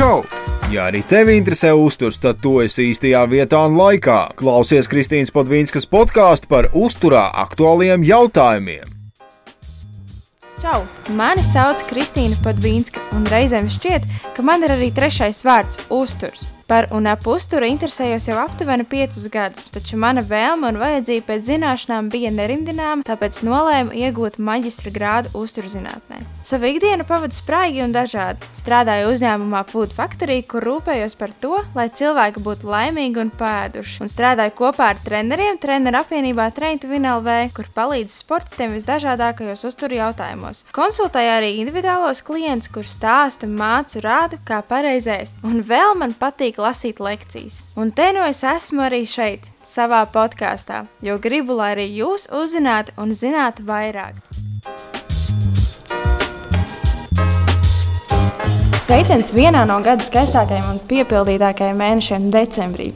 [0.00, 0.22] Čau!
[0.72, 4.30] Ja arī tevi interesē uzturs, tad tu esi īstajā vietā un laikā.
[4.38, 8.88] Klausies Kristīnas Padvīnskas podkāstu par uzturā aktuāliem jautājumiem.
[10.62, 10.78] Čau!
[11.18, 16.48] Mani sauc Kristīna Padvīnska, un reizēm šķiet, ka man ir arī trešais vārds- uzturs.
[16.70, 21.48] Par un ap uzturu interesējos jau aptuveni piecus gadus, taču mana vēlme un vajadzība pēc
[21.48, 26.20] zināšanām bija nerimdināma, tāpēc nolēmu iegūt maģistra grādu uzturzinātnē.
[26.46, 28.46] Savu ikdienu pavadu spraigi un dažādi.
[28.54, 34.12] Strādāju uzņēmumā Food Factory, kur rūpējos par to, lai cilvēki būtu laimīgi un pēduši, un
[34.14, 40.62] strādāju kopā ar treneriem treneru apvienībā Traintu Vinelvē, kur palīdz sportistiem visdažādākajos uzturu jautājumos.
[40.74, 47.00] Konsultēju arī individuālos klientus, kur stāstu, mācu, rādu, kā pareizēs, un vēl man patīk lasīt
[47.00, 47.62] lekcijas.
[47.80, 52.94] Un te nu es esmu arī šeit, savā podkāstā, jo gribu, lai arī jūs uzzinātu
[53.00, 54.20] un zinātu vairāk.
[58.80, 62.88] Sveiciens vienā no gada skaistākajiem un piepildītākajiem mēnešiem, decembrī.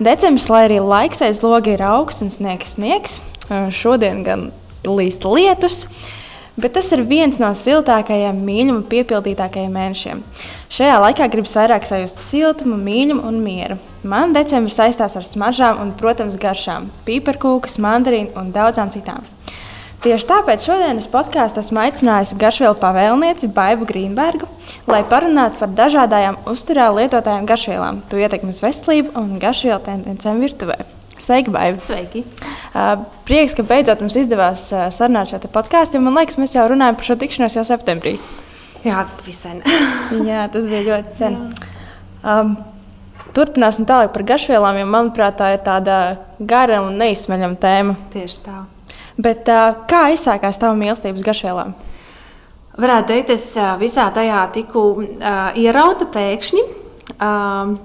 [0.00, 3.20] Decembris, lai arī laiks aiz loga ir augsts un sniegs, sniegs,
[3.72, 4.48] šodien gan
[4.84, 5.82] līst lietus.
[6.60, 10.18] Bet tas ir viens no siltākajiem, mīļuma, piepildītākajiem mēnešiem.
[10.68, 13.78] Šajā laikā gribas vairāk sajust siltumu, mīlumu un mieru.
[14.04, 19.24] Man decembris saistās ar smaržām un, protams, garšām- pīparkūkas, mandarīnu un daudzām citām.
[20.04, 24.48] Tieši tāpēc šodienas podkāstā esmu aicinājusi garšvielu pavēlnieci Baibu Grīnbergu,
[24.86, 30.99] lai parunātu par dažādām uzturā lietotājām garšvielām, to ietekmi uz veselību un garšvielu tendencēm virtuvē.
[31.20, 31.82] Sveiki, Baiba!
[31.84, 32.22] Sveiki!
[32.72, 36.00] Uh, prieks, ka beidzot mums izdevās uh, sarunāt šo podkāstu.
[36.00, 38.14] Man liekas, mēs jau runājam par šo tikšanos jau septembrī.
[38.86, 39.60] Jā, tas bija sen.
[40.30, 41.36] Jā, tas bija ļoti sen.
[42.24, 42.54] Um,
[43.36, 45.98] turpināsim tālāk par garšvielām, jo manuprāt, tā ir tāda
[46.40, 47.98] gara un neizsmeļama tēma.
[48.16, 48.62] Tieši tā.
[49.20, 51.76] Bet, uh, kā izsākās tava mīlestības garšvielām?
[52.80, 53.46] Varētu teikt, es
[53.82, 56.66] visā tajā tiku uh, ierauta pēkšņi.
[57.18, 57.76] Uh,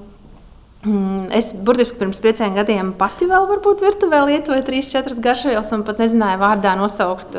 [1.33, 6.01] Es burtiski pirms pieciem gadiem pati vēl varbūt virtuvē lietoju trīs, četras garšvielas un pat
[6.03, 7.37] nezināju vārdā nosaukt.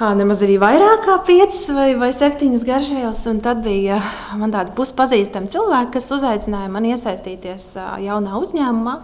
[0.00, 3.24] Nemaz arī vairāk kā piecas vai, vai septiņas garšvielas.
[3.28, 3.98] Un tad bija
[4.40, 7.74] man tādi puspazīstami cilvēki, kas uzaicināja mani iesaistīties
[8.06, 8.96] jaunā uzņēmumā.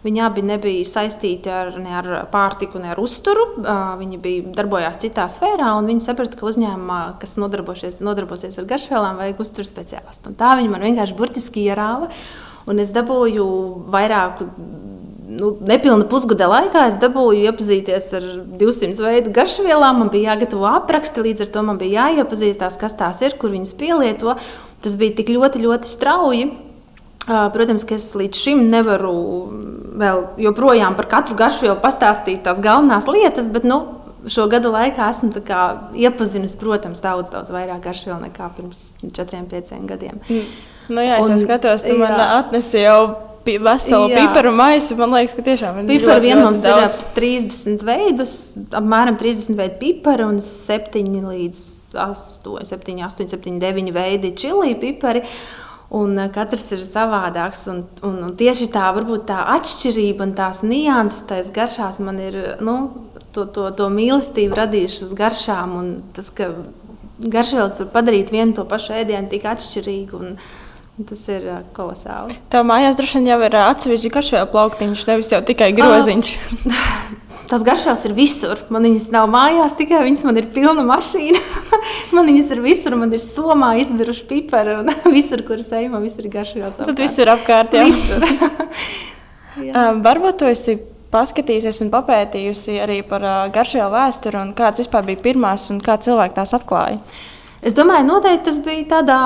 [0.00, 3.44] Viņi abi nebija saistīti ar, ne ar pārtiku, ne ar uzturu.
[4.00, 9.20] Viņi bija darbojās citā sfērā, un viņi saprata, ka uzņēmumā, kas nodarbosies, nodarbosies ar garšvielām,
[9.20, 10.32] vajag uzturu speciālistu.
[10.32, 12.08] Un tā viņi man vienkārši burtiski ierāva.
[12.70, 13.44] Un es dabūju
[13.90, 14.46] vairāku,
[15.30, 18.26] nu, nepilnu pusgada laikā, es dabūju iepazīties ar
[18.60, 20.02] 200 veidu garšvielām.
[20.04, 23.76] Man bija jāgatavo apraksti, līdz ar to man bija jāiepazīstās, kas tās ir, kur viņas
[23.80, 24.36] pielieto.
[24.84, 26.50] Tas bija tik ļoti, ļoti strauji.
[27.28, 29.14] Protams, ka es līdz šim nevaru
[30.00, 33.82] vēl joprojām par katru garšvielu pastāstīt tās galvenās lietas, bet nu,
[34.30, 35.42] šo gadu laikā esmu
[36.00, 40.20] iepazinusi, protams, daudz, daudz vairāk garšvielu nekā pirms četriem, pieciem gadiem.
[40.28, 40.48] Mm.
[40.90, 42.00] Nu, jā, es un, skatos, tu jā.
[42.02, 44.96] man atnesi jau veselu piparu maisu.
[44.98, 46.98] Man liekas, ka tiešām ir piparu vien mums daudz.
[46.98, 48.34] ir 30 veidus,
[48.76, 51.64] apmēram 30 veidu piparu un 7 līdz
[52.04, 55.24] 8, 7, 8, 7, 9 veidi čili pipari.
[55.90, 57.64] Un eh, katrs ir savādāks.
[57.72, 62.38] Un, un, un tieši tā, varbūt tā atšķirība un tās nianses, tās garšās man ir
[62.62, 62.76] nu,
[63.34, 65.74] to, to, to mīlestību radījušas garšām.
[65.80, 66.52] Un tas, ka
[67.20, 70.20] garšvielas var padarīt vienu to pašu ēdienu tik atšķirīgu.
[70.20, 70.38] Un,
[71.08, 72.36] Tas ir uh, kolosāli.
[72.52, 76.34] Tev mājās droši vien jau ir atsevišķi garšvielu plauktiņš, nevis jau tikai groziņš.
[76.66, 76.76] Uh,
[77.50, 78.60] Tas garšās ir visur.
[78.70, 81.40] Man viņas nav mājās, tikai viņas man ir pilna mašīna.
[82.14, 86.04] man viņas ir visur, man ir somā izbiruši pipari un visur, kur es eju, man
[86.06, 86.78] visur ir garšās.
[86.78, 87.74] Tad viss ir apkārt.
[87.74, 87.88] Jā.
[87.90, 88.22] Visur.
[89.66, 90.76] um, varbūt tu esi
[91.10, 95.98] paskatījusies un papētījusi arī par uh, garšvielu vēsturi un kādas vispār bija pirmās un kā
[95.98, 97.00] cilvēki tās atklāja.
[97.66, 99.18] Es domāju, noteikti tas bija tādā.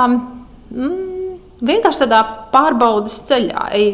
[0.73, 1.14] Mm,
[1.63, 2.19] Vienkārši tādā
[2.51, 3.69] pārbaudas ceļā.
[3.79, 3.85] Ej,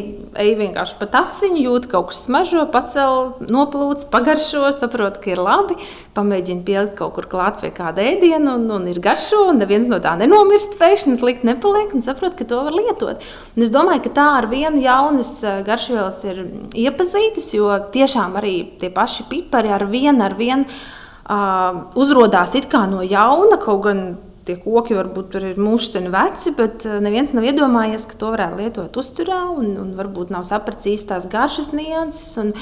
[0.41, 5.77] ej vienkārši pa taciņu, jūt kaut kas smaržo, pacēl, noplūc, pagaršo, saprot, ka ir labi.
[6.17, 10.01] Pamēģini pielikt kaut kur klāt pie kāda ēdiena, un, un ir garšo, un neviens no
[10.01, 10.73] tā nenomirst.
[10.81, 13.21] Pēkšņi slikti nepaliek, un saprot, ka to var lietot.
[13.53, 16.41] Un es domāju, ka tā ar vienu jaunas eh, garšvielas ir
[16.87, 22.87] iepazītas, jo tiešām arī tie paši pipari ar vienu, ar vienu uh, uzrādās it kā
[22.89, 24.05] no jauna, kaut gan
[24.47, 29.01] tie koki varbūt ir mūžseni veci, bet eh, neviens nav iedomājies, ka to varētu lietot
[29.01, 32.31] uzturā un, un varbūt nav sapratis īstās garšas nianses.
[32.41, 32.55] Un,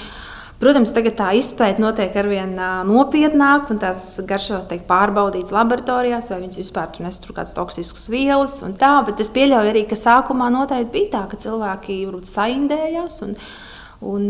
[0.60, 2.50] Protams, tagad tā izpēta notiek ar vien
[2.84, 8.58] nopietnāk, un tās garšas tiek pārbaudītas laboratorijās, vai viņas vispār tur nestur kādas toksiskas vielas.
[8.76, 13.22] Tā, bet es pieļauju arī, ka sākumā noteikti bija tā, ka cilvēki varbūt saindējās.
[13.24, 13.38] Un,
[14.12, 14.28] un,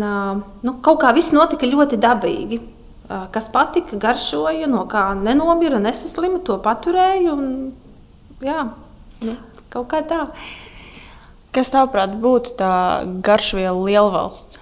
[0.69, 2.62] nu, kaut kā viss notika ļoti dabīgi
[3.09, 7.35] kas patika, garšoja, no kā nenomira, nesaslima, to paturēju.
[7.35, 7.53] Un,
[8.45, 8.65] jā,
[9.25, 9.38] nu.
[9.69, 10.23] Kaut kā tā.
[11.53, 12.73] Kas tavuprāt būtu tā
[13.25, 14.57] garšvielu lielvalsts?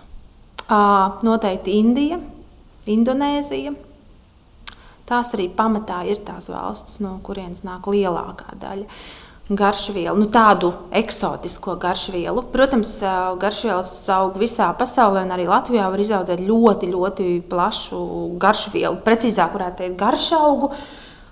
[0.68, 2.18] Uh, noteikti Indija,
[2.92, 3.72] Indonēzija.
[5.08, 8.88] Tās arī pamatā ir tās valstis, no kurienes nāk lielākā daļa
[9.50, 12.44] garšvielu, nu, tādu eksotisko garšvielu.
[12.52, 12.98] Protams,
[13.40, 18.00] garšvielas aug visā pasaulē, un arī Latvijā var izaudzēt ļoti, ļoti plašu
[18.42, 19.00] garšvielu.
[19.06, 20.72] Precīzāk, varētu teikt, garšaugu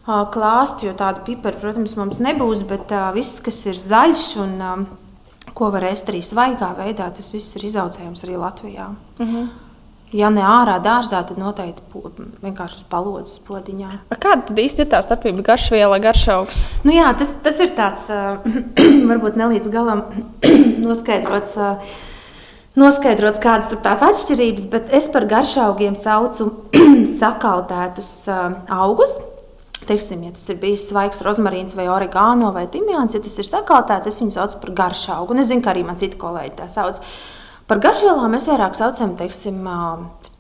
[0.06, 4.88] klāstu, jo tādu piparu, protams, mums nebūs, bet viss, kas ir zaļš un
[5.56, 8.89] ko var ēst arī svaigā veidā, tas viss ir izaudzējams arī Latvijā.
[9.19, 9.35] Uh mhm.
[9.35, 9.64] -huh.
[10.13, 11.81] Ja ne ārā dārzā, tad noteikti
[12.44, 13.92] vienkārši uz palodzes podiņā.
[14.13, 16.66] Kāda tad īsti ir tā starpība garšviela, garšaugs?
[16.86, 18.06] Nu jā, tas, tas ir tāds
[19.12, 20.06] varbūt ne līdz galam
[20.86, 21.57] noskaidrots.
[22.75, 26.52] Noskaidrots, kādas ir tās atšķirības, bet es par garšaugiem saucu
[27.19, 29.18] sakaltētus augus,
[29.86, 34.10] Teiksim, ja tas ir bijis svaigs rozmarīns vai oregāno vai timjāns, ja tas ir sakaltēts,
[34.10, 35.36] es viņu saucu par garšaugu.
[35.38, 37.02] Es zinu, ka arī man citi kolēģi tā sauc.
[37.65, 39.63] Par garšvielām mēs vairāk saucam, teiksim,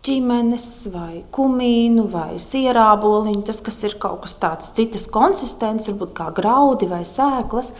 [0.05, 3.41] ģimenes vai kumīnu vai sierāboliņu.
[3.47, 7.73] Tas, kas ir kaut kas tāds citas konsistences, varbūt kā graudi vai sēklas.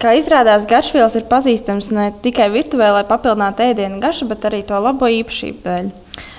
[0.00, 4.78] Kā izrādās, garšvielas ir pazīstamas ne tikai virtuvē, lai papildinātu ēdienu garšu, bet arī to
[4.80, 5.90] labo īpašību dēļ.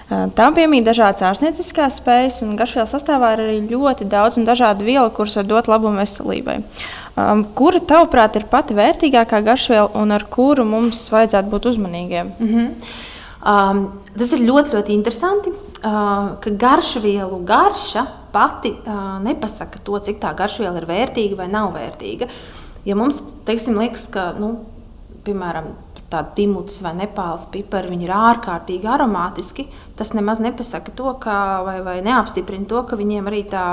[0.09, 5.11] Tām piemīt dažādas ārstnieciskās spējas, un garšvielu sastāvā ir arī ļoti daudz un dažādu vielu,
[5.13, 6.55] kuras var dot labumu veselībai.
[7.19, 12.31] Um, kura, tavuprāt, ir pati vērtīgākā garšviela un ar kuru mums vajadzētu būt uzmanīgiem?
[12.39, 12.71] Mm -hmm.
[13.53, 13.83] um,
[14.17, 20.33] tas ir ļoti, ļoti interesanti, uh, ka garšvielu garša pati uh, nepasaka to, cik tā
[20.35, 22.27] garšviela ir vērtīga vai nav vērtīga.
[22.85, 24.55] Ja mums, teiksim, liekas, ka, nu,
[25.23, 25.65] piemēram,
[26.09, 29.67] tādi timūtis vai nepāles pipari, viņi ir ārkārtīgi aromātiski.
[29.99, 33.65] Tas nemaz nepasaka to, ka, vai, vai neapstiprina to, ka viņiem arī tā.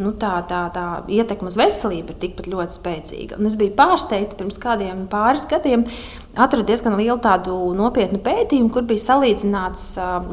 [0.00, 0.82] Nu, tā, tā, tā
[1.12, 3.36] ietekme uz veselību ir tikpat ļoti spēcīga.
[3.36, 5.82] Un es biju pārsteigta pirms kādiem pāris gadiem.
[6.40, 9.84] Atradu diezgan lielu tādu nopietnu pētījumu, kur bija salīdzināts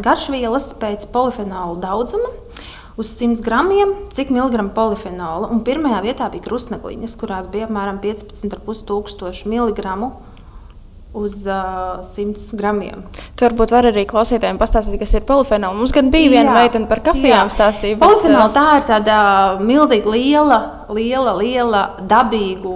[0.06, 2.32] garšvielas pēc polifenola daudzuma
[2.96, 5.52] uz 100 gramiem, cik miligramu polifenola.
[5.52, 10.14] Un pirmajā vietā bija krustnegliņas, kurās bija apmēram 15,5 tūkstoši miligramu
[11.18, 13.02] uz uh, 100 gramiem.
[13.38, 15.78] Tur varbūt var arī klausītājiem pastāstīt, kas ir polifenols.
[15.80, 17.98] Mums gan bija viena meitene par kafijām stāstīja.
[17.98, 18.06] Bet...
[18.06, 19.18] Polifenola tā ir tāda
[19.64, 20.60] milzīga, liela,
[20.94, 22.76] liela, liela dabīgu,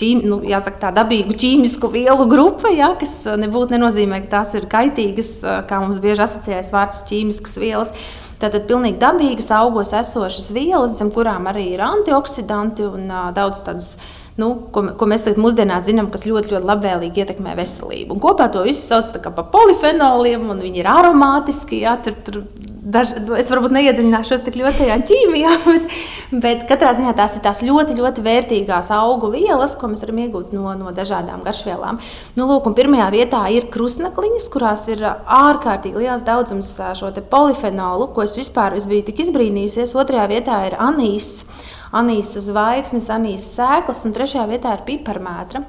[0.00, 4.68] ģim, nu, jāsaka, tā dabīgu ķīmisku vielu grupa, ja, kas nebūtu nenozīmē, ka tās ir
[4.72, 7.94] kaitīgas, kā mums bieži asociējas vārds ķīmiskas vielas.
[8.42, 13.92] Tātad pilnīgi dabīgas, augos esošas vielas, zem kurām arī ir antioksidanti un uh, daudz tādas
[14.40, 18.16] nu, ko, ko mēs tagad mūsdienās zinām, kas ļoti, ļoti labvēlīgi ietekmē veselību.
[18.16, 21.82] Un kopā to visu sauc par polifenoliem, un viņi ir aromātiski.
[21.84, 22.42] Jā, tur, tur
[22.82, 25.96] daž, es varbūt neiedziļināšos tik ļoti tajā ķīmijā, bet,
[26.42, 30.54] bet katrā ziņā tās ir tās ļoti, ļoti vērtīgās augu vielas, ko mēs varam iegūt
[30.56, 32.00] no, no dažādām garšvielām.
[32.38, 38.36] Nu, lūk, pirmajā vietā ir krustnakliņas, kurās ir ārkārtīgi liels daudzums šo polifenolu, ko es
[38.38, 39.94] vispār es biju tik izbrīnījusies.
[39.98, 41.44] Otrajā vietā ir anīs
[41.92, 45.66] anīsas zvaigznes, anīsas sēklas, un trešajā vietā ir piparmētra.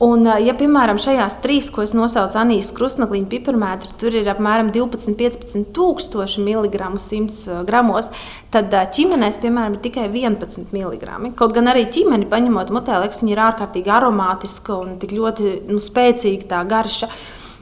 [0.00, 5.66] Un, ja, piemēram, šajās trīs, ko es nosaucu Anīs krustnakliņa piparmētri, tur ir apmēram 12-15
[5.76, 8.08] tūkstoši miligramu 100 gramos,
[8.54, 11.34] tad ķīmenēs, piemēram, ir tikai 11 miligrami.
[11.36, 15.82] Kaut gan arī ķīmeni, paņemot mutē, liekas, viņi ir ārkārtīgi aromātiski un tik ļoti nu,
[15.84, 17.10] spēcīga tā garša.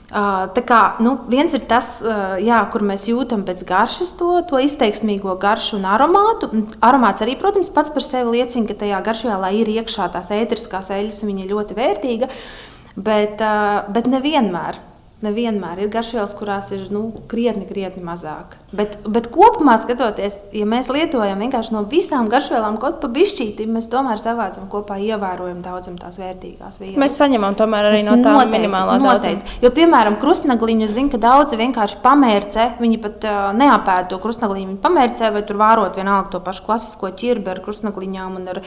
[0.09, 1.99] Tā kā, nu, viens ir tas,
[2.41, 6.49] jā, kur mēs jūtam pēc garšas to, to izteiksmīgo garšu un aromātu.
[6.81, 11.21] Aromāts arī, protams, pats par sevi liecina, ka tajā garšvielā ir iekšā tās ēteriskās eļļas,
[11.23, 12.31] un viņa ir ļoti vērtīga.
[12.97, 13.45] Bet,
[13.93, 14.81] bet nevienmēr
[15.19, 18.53] Nevienmēr ir garšvielas, kurās ir nu, krietni, krietni mazāk.
[18.71, 23.89] Bet, bet kopumā skatoties, ja mēs lietojam vienkārši no visām garšvielām kaut pa bišķīti, mēs
[23.91, 27.01] tomēr savācam kopā, ievērojam daudzam tās vērtīgās vielas.
[27.03, 29.57] Mēs saņemam tomēr arī mēs no tā noteikti, minimālā daudzuma.
[29.65, 35.33] Jo, piemēram, krustnagliņu zina, ka daudzi vienkārši pamērcē, viņi pat uh, neapēd to krustnagliņu, pamērcē
[35.35, 38.63] vai tur vārot vienalga to pašu klasisko ķirbi ar krustnagliņām un ar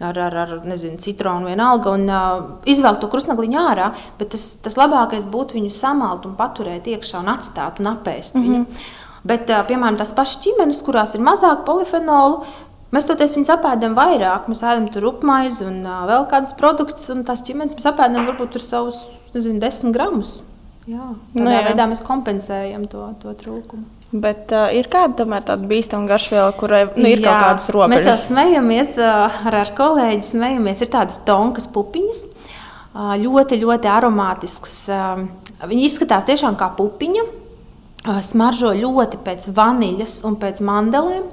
[0.00, 3.90] ar, ar, ar nezinu, citronu vienalga, un uh, izvelkt to krustnagliņu ārā.
[4.18, 8.42] Bet tas, tas labākais būtu viņu samalt un paturēt iekšā un atstāt un apēst mm
[8.42, 8.52] -hmm.
[8.52, 8.94] viņu.
[9.26, 12.44] Bet, uh, piemēram, tās pašas ķīmenes, kurās ir mazāk polifenolu,
[12.92, 14.48] mēs toties viņus apēdam vairāk.
[14.48, 18.52] Mēs ēdam tur upmaizi un uh, vēl kādus produktus, un tās ķīmenes mēs apēdam varbūt
[18.52, 19.00] tur savus,
[19.34, 20.42] nezinu, desmit gramus.
[20.86, 21.02] Jā,
[21.34, 21.64] tādā no, nu jā.
[21.66, 23.95] veidā mēs kompensējam to, to trūkumu.
[24.16, 27.92] Bet uh, ir kāda tomēr tāda bīstama garšviela, kurai nu, ir Jā, kaut kādas robežas?
[27.92, 30.82] Mēs jau smejamies uh, ar, ar kolēģi, smejamies.
[30.84, 34.78] Ir tādas tonkas pupiņas, uh, ļoti, ļoti aromātiskas.
[34.88, 35.26] Uh,
[35.66, 41.30] viņi izskatās tiešām kā pupiņa, uh, smaržo ļoti pēc vaniļas un pēc mandelēm.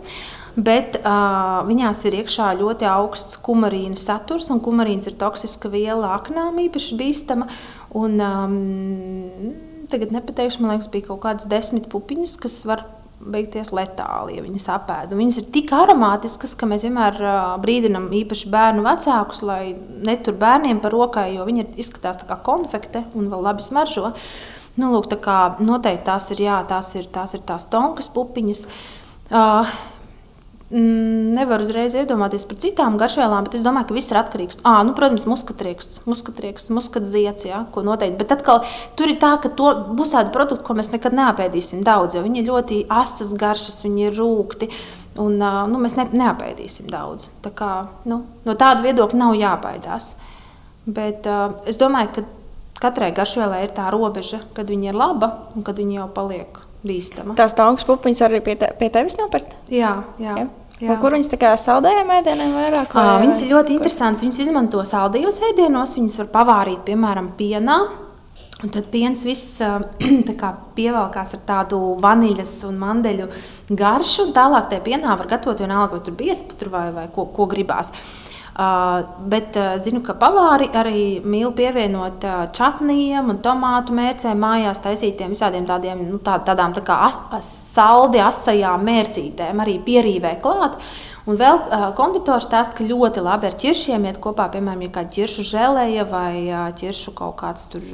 [0.55, 6.59] bet uh, viņās ir iekšā ļoti augsts kumarīna saturs, un kumarīns ir toksiska viela aknām
[6.67, 7.47] īpaši bīstama.
[7.93, 12.85] Un, um, tagad nepateikšu, man liekas, bija kaut kādas desmit pupiņas, kas var
[13.23, 15.17] beigties letāli, ja viņas apēda.
[15.17, 17.19] Viņas ir tik aromātiskas, ka mēs vienmēr
[17.63, 19.62] brīdinām īpaši bērnu vecākus, lai
[20.03, 24.12] netur bērniem par rokai, jo viņi izskatās kā konfekte un vēl labi smaržo.
[24.75, 28.65] Nu, lūk, tā kā noteikti tās ir, jā, tās ir, tās ir tās tonkas pupiņas.
[29.33, 29.69] Uh,
[30.73, 34.59] nevaru uzreiz iedomāties par citām garšvielām, bet es domāju, ka viss ir atkarīgs.
[34.65, 38.17] À, nu, protams, muskatrieksts, muskatrieksts, muskatziets, jā, ko noteikti.
[38.21, 38.63] Bet atkal
[38.97, 42.41] tur ir tā, ka to būs tādi produkti, ko mēs nekad neapēdīsim daudz, jo viņi
[42.41, 44.71] ir ļoti asas garšas, viņi ir rūkti.
[45.21, 47.29] Un, nu, mēs ne, neapēdīsim daudz.
[47.45, 47.73] Tā kā,
[48.09, 50.15] nu, no tāda viedokļa nav jābaidās.
[50.89, 52.25] Bet uh, es domāju, ka
[52.81, 57.37] katrai garšvielai ir tā robeža, kad viņa ir laba un kad viņa jau paliek bīstama.
[57.37, 59.53] Tās taukas pupiņas arī pie, te, pie tevis nopirkt?
[59.71, 60.35] Jā, jā.
[60.41, 60.49] jā.
[60.81, 60.95] Jā.
[60.99, 62.95] Kur viņas kā saldējām ēdieniem vairāk?
[62.95, 64.23] Vai, viņas ir ļoti interesantas.
[64.25, 67.77] Viņas izmanto saldējos ēdienos, viņas var pavārīt, piemēram, pienā.
[68.63, 69.59] Un tad piens viss
[70.77, 73.29] pievelkās ar tādu vaniļas un mandeļu
[73.69, 74.31] garšu.
[74.35, 77.93] Tālāk tajā pienā var gatavot vienalga, vai tur biezputru vai, vai ko, ko gribās.
[77.93, 78.22] Uh,
[78.53, 85.33] bet uh, zinu, ka pavāri arī mīl pievienot uh, čatnijiem un tomātu mērcēm mājās taisītiem
[85.33, 90.77] visādiem tādiem, nu, tā, tādām tā kā as, as, saldi asajām mērcītēm arī pierīvē klāt.
[91.23, 95.13] Un vēl uh, konditors stāsta, ka ļoti labi ar ķiršiem iet kopā, piemēram, ja kāda
[95.15, 97.85] ķiršu žēlēja vai uh, ķiršu kaut kāds tur,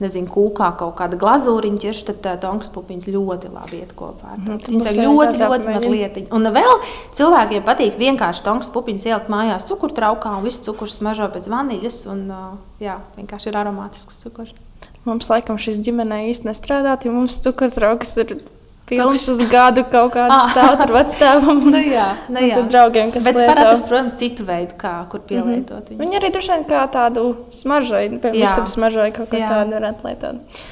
[0.00, 4.32] nezinu, kūkā kaut kāda glazūriņa ķirša, tad uh, tonkas pupiņas ļoti labi iet kopā.
[4.38, 6.16] Mm, Viņas ir ļoti, ļoti mazliet.
[6.32, 6.72] Un vēl
[7.18, 12.24] cilvēkiem patīk vienkārši tonkas pupiņas ielikt mājās cukurtraukā un viss cukurs smažo pēc vaniļas un
[12.32, 12.46] uh,
[12.80, 14.56] jā, vienkārši ir aromātisks cukurs.
[15.04, 18.34] Mums laikam šis ģimenē īsti nestrādāt, jo mums cukurtrauks ir
[18.90, 20.50] Pilns uz gadu kaut kādu ah.
[20.50, 21.62] stāstu ar vecākiem.
[21.70, 22.60] nu, jā, nu, jā.
[22.74, 23.54] draugiem, kas Bet lieto.
[23.54, 25.88] atrast, protams, citu veidu, kā, kur pielietot.
[25.88, 26.04] Mm -hmm.
[26.04, 27.24] Viņi arī droši vien kā tādu
[27.62, 30.62] smaržai, piemēram, istabas smaržai kaut kā tādu varētu lietot.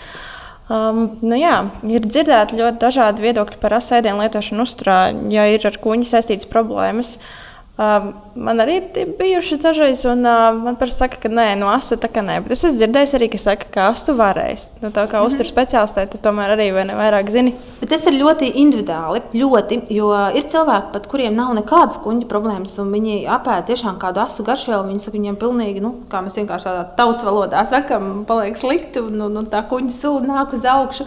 [0.68, 5.78] Um, nu jā, ir dzirdēti ļoti dažādi viedokļi par asēdienu lietošanu uzturā, ja ir ar
[5.80, 7.16] kuģi saistītas problēmas.
[7.16, 7.47] Uh,
[7.78, 11.94] Uh, man arī ir bijuši dažreiz, un uh, man parasti saka, ka nē, no asu
[11.94, 12.40] tā kā nē.
[12.42, 14.64] Bet es esmu dzirdējis arī, ka saka, ka asu varēs.
[14.82, 15.26] Nu, tā kā mm -hmm.
[15.30, 17.54] uzturs speciālistē, tu tomēr arī vai ne vairāk zini.
[17.80, 22.78] Bet tas ir ļoti individuāli, ļoti, jo ir cilvēki, pat, kuriem nav nekādas kuģa problēmas,
[22.82, 24.88] un viņi apēda tiešām kādu asu garšvielu.
[24.88, 29.20] Viņi saka, viņiem pilnīgi, nu, kā mēs vienkārši tādā tautas valodā sakam, paliek slikti, un,
[29.20, 31.06] un, un tā kuģa sūda nāk uz augšu.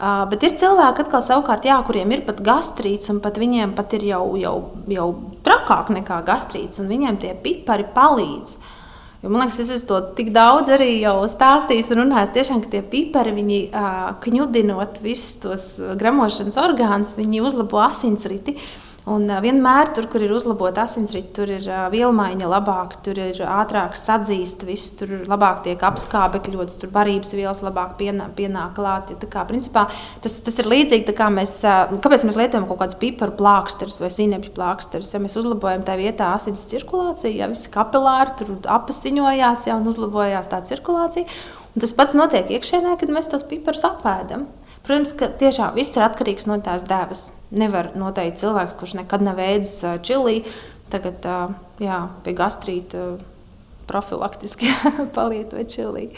[0.00, 3.92] Uh, bet ir cilvēki, atkal, savukārt, jā, kuriem ir pat gastrīts, un pat viņiem pat
[3.98, 4.54] ir jau, jau,
[4.88, 5.08] jau
[5.44, 8.54] trakāk nekā gastrīts, un viņiem tie pipari palīdz.
[9.20, 12.32] Jo, man liekas, es to tik daudz arī stāstījis un runājis.
[12.32, 15.66] Tiešām, ka tie pipari, viņi, uh, kņudinot visus tos
[16.00, 18.56] gramošanas orgānus, viņi uzlabo asinsriti.
[18.56, 23.96] Uh, Un vienmēr, tur, kur ir uzlabota asinsrite, tur ir vielmaiņa labāk, tur ir ātrāk
[23.98, 29.10] sadzīst, viss tur labāk tiek apskābekļots, tur barības vielas labāk pienāk, pienāk klāt.
[29.10, 29.88] Ja, kā, principā,
[30.22, 34.54] tas, tas ir līdzīgi, kā mēs, kāpēc mēs lietojam kaut kādus piparu plāksterus vai sinepju
[34.54, 35.10] plāksterus.
[35.16, 40.52] Ja mēs uzlabojam tā vietā asins cirkulāciju, ja visi kapilāri tur apasiņojās ja, un uzlabojās
[40.54, 41.26] tā cirkulācija.
[41.74, 44.46] Un tas pats notiek iekšēnē, kad mēs tos piparus apēdam.
[44.86, 47.30] Protams, ka tiešām viss ir atkarīgs no tās devas.
[47.50, 50.44] Nevar noteikt cilvēks, kurš nekad nav ēdis čili,
[50.90, 51.26] tagad
[51.82, 53.04] jā, pie gastrīta
[53.90, 54.70] profilaktiski
[55.16, 56.08] palietot čili.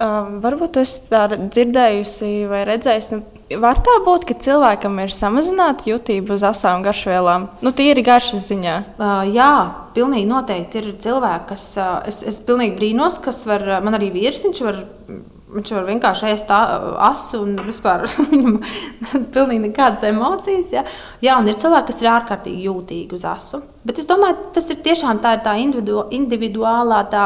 [0.00, 3.18] Um, varbūt jūs tādu dzirdējusi vai redzējusi.
[3.18, 7.50] Nu, var tā būt, ka cilvēkam ir samazināta jutība uz asām garšvielām?
[7.60, 8.76] Nu, tīri garšas ziņā.
[8.96, 9.50] Uh, jā,
[9.92, 11.66] pilnīgi noteikti ir cilvēki, kas.
[11.76, 13.66] Uh, es, es pilnīgi brīnos, kas var.
[13.84, 14.80] Man arī vīrs, viņš var
[15.50, 18.58] Viņš var vienkārši ēst asu un vispār viņam
[19.34, 20.70] pilnīgi nekādas emocijas.
[20.74, 20.84] Ja?
[21.24, 23.62] Jā, un ir cilvēki, kas ir ārkārtīgi jūtīgi uz asu.
[23.86, 27.24] Bet es domāju, tas ir tiešām tā, ir tā individu, individuālā tā,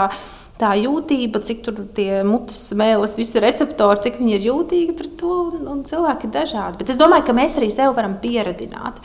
[0.60, 5.36] tā jūtība, cik tur tie mutes mēlis, visi receptori, cik viņi ir jūtīgi pret to.
[5.50, 6.80] Un, un cilvēki ir dažādi.
[6.80, 9.02] Bet es domāju, ka mēs arī sev varam pieredzināt.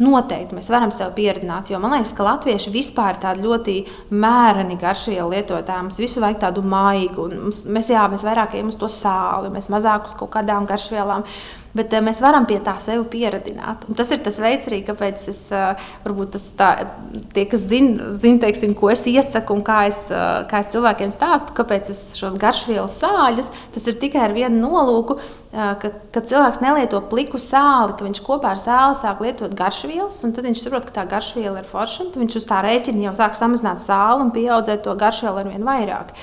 [0.00, 3.74] Noteikti mēs varam sev pieredzināt, jo man liekas, ka latvieši vispār ir tādi ļoti
[4.16, 5.84] mēreni garšvielu lietotāji.
[5.90, 9.52] Mums visu vajag tādu maigu, un mums, mēs, jā, mēs vairāk ejam uz to sāli,
[9.52, 11.26] mēs mazāk uz kaut kādām garšvielām.
[11.76, 13.84] Bet uh, mēs varam pie tā sevi pieradināt.
[13.88, 16.70] Un tas ir tas veids, arī, kāpēc es, uh, varbūt tas tā,
[17.34, 21.12] tie, kas zina, zin, teiksim, ko es iesaku un kā es, uh, kā es cilvēkiem
[21.14, 26.60] stāstu, kāpēc es šos garšvielu sāļus, tas ir tikai ar vienu nolūku, ka, ka cilvēks
[26.62, 30.86] nelieto pliku sāli, ka viņš kopā ar sāli sāk lietot garšvielas, un tad viņš saprot,
[30.86, 34.30] ka tā garšviela ir forša, tad viņš uz tā rēķina jau sāk samazināt sāli un
[34.34, 36.14] pieaudzēt to garšvielu ar vien vairāk.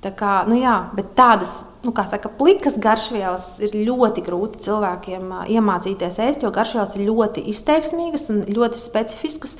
[0.00, 5.42] Tā kā, nu jā, bet tādas, nu, saka, plikas garšvielas ir ļoti grūti cilvēkiem uh,
[5.52, 9.58] iemācīties ēst, jo garšvielas ir ļoti izteiksmīgas un ļoti specifiskas.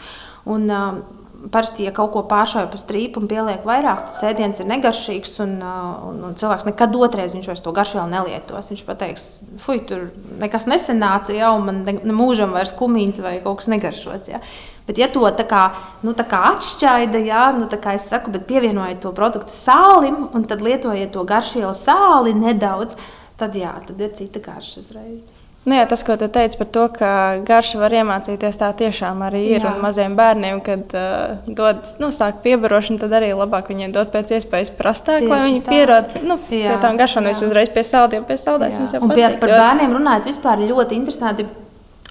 [0.49, 1.03] Un, uh,
[1.41, 5.39] Parasti, ja kaut ko pāršauj pa strīpu un pieliek vairāk, tad sēdiens ir negaršīgs.
[5.41, 8.69] Un, un, un cilvēks nekad otrreiz viņš vairs to garšvielu nelietos.
[8.69, 9.29] Viņš pateiks,
[9.65, 10.11] fuck, tur
[10.43, 14.29] nekas nesenāca, jau man ne, ne mūžam vairs kumīns vai kaut kas negaršos.
[14.29, 14.43] Ja.
[14.91, 15.69] Bet, ja to tā kā,
[16.03, 20.25] nu, tā kā atšķaida, jā, nu, tā kā es saku, bet pievienojiet to produktu sālim
[20.35, 22.97] un tad lietojiet to garšvielu sāli nedaudz,
[23.39, 25.29] tad, jā, tad ir cita garša uzreiz.
[25.63, 27.13] Nu jā, tas, ko tu teici par to, ka
[27.47, 29.61] garša var iemācīties, tā tiešām arī ir.
[29.61, 29.77] Jā.
[29.77, 32.11] Un maziem bērniem, kad uh, dod nu,
[32.43, 36.75] piebarošanu, tad arī labāk viņiem dot pēc iespējas prastāk, Tieši lai viņi pierod nu, jā,
[36.75, 38.83] pie tām garšām, nevis uzreiz pie saldiem, pie saldēs.
[38.99, 41.47] Un pie, par bērniem runājot, vispār ļoti interesanti.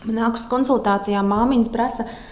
[0.05, 2.25] Man nākas konsultācijā māmiņas prasa, uh,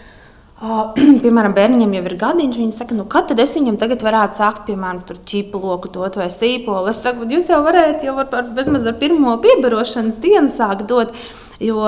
[0.57, 0.89] Uh,
[1.23, 4.63] piemēram, bērniņam jau ir gadiņš, viņa saka, nu, kad tad es viņam tagad varētu sākt,
[4.65, 6.89] piemēram, čipu loku dot vai sīpolu.
[6.89, 11.13] Es saku, jūs jau varētu jau ar, bezmaz ar pirmo piebarošanas dienu sākt dot.
[11.61, 11.85] Jo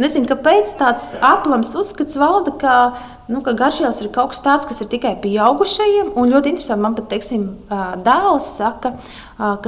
[0.00, 2.76] nezinu, kāpēc tāds aplams uzskats valda, ka,
[3.32, 6.12] nu, ka garšvielas ir kaut kas tāds, kas ir tikai pieaugušajiem.
[6.16, 7.50] Un ļoti interesanti, man pat teiksim,
[8.04, 9.20] dēls saka, ka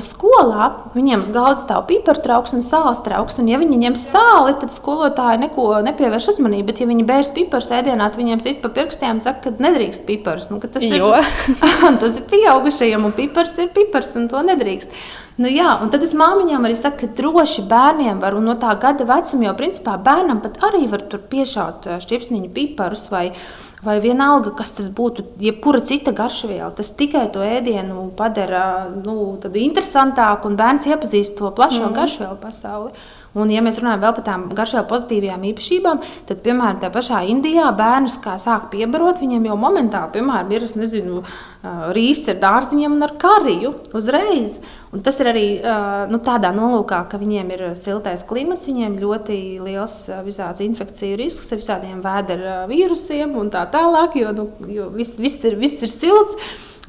[0.04, 3.38] skolā viņiem uz galda stāv pipartrauks un sāls trauks.
[3.40, 6.66] Un, ja viņi ņem sāli, tad skolotāji neko nepievērš uzmanību.
[6.68, 10.04] Bet, ja viņi bērns pipars ēdienā, tad viņiem sit pa pirkstiem un saka, ka nedrīkst
[10.08, 10.50] pipars.
[10.52, 11.14] Nu, ka tas, jo.
[11.16, 14.92] ir, tas ir pieaugušajiem, un pipars ir pipars, un to nedrīkst.
[15.40, 18.74] Nu, jā, un tad es māmiņām arī saku, ka droši bērniem var, un no tā
[18.80, 23.30] gada vecuma jau principā bērnam pat arī var piešaut šķipsniņu piparus vai,
[23.82, 26.70] vai vienalga, kas tas būtu, jebkura cita garšviela.
[26.76, 31.96] Tas tikai to ēdienu padara nu, interesantāku, un bērns iepazīst to plašo mm.
[31.98, 32.94] garšvielu pasauli.
[33.32, 38.18] Un, ja mēs runājam par tām garšām pozitīvām īpašībām, tad, piemēram, tajā pašā Indijā bērnus,
[38.20, 41.22] kā sāk piebarot, viņiem jau momentāli, piemēram, ir nezinu,
[41.96, 44.58] rīsi ar dārziņiem un ar kariju uzreiz.
[44.92, 45.44] Un tas ir arī
[46.12, 49.94] nu, tādā nolūkā, ka viņiem ir siltais klimats, viņiem ļoti liels
[50.26, 55.40] visāds infekciju risks ar visādiem vēdera vīrusiem un tā tālāk, jo, nu, jo viss, viss,
[55.48, 56.36] ir, viss ir silts.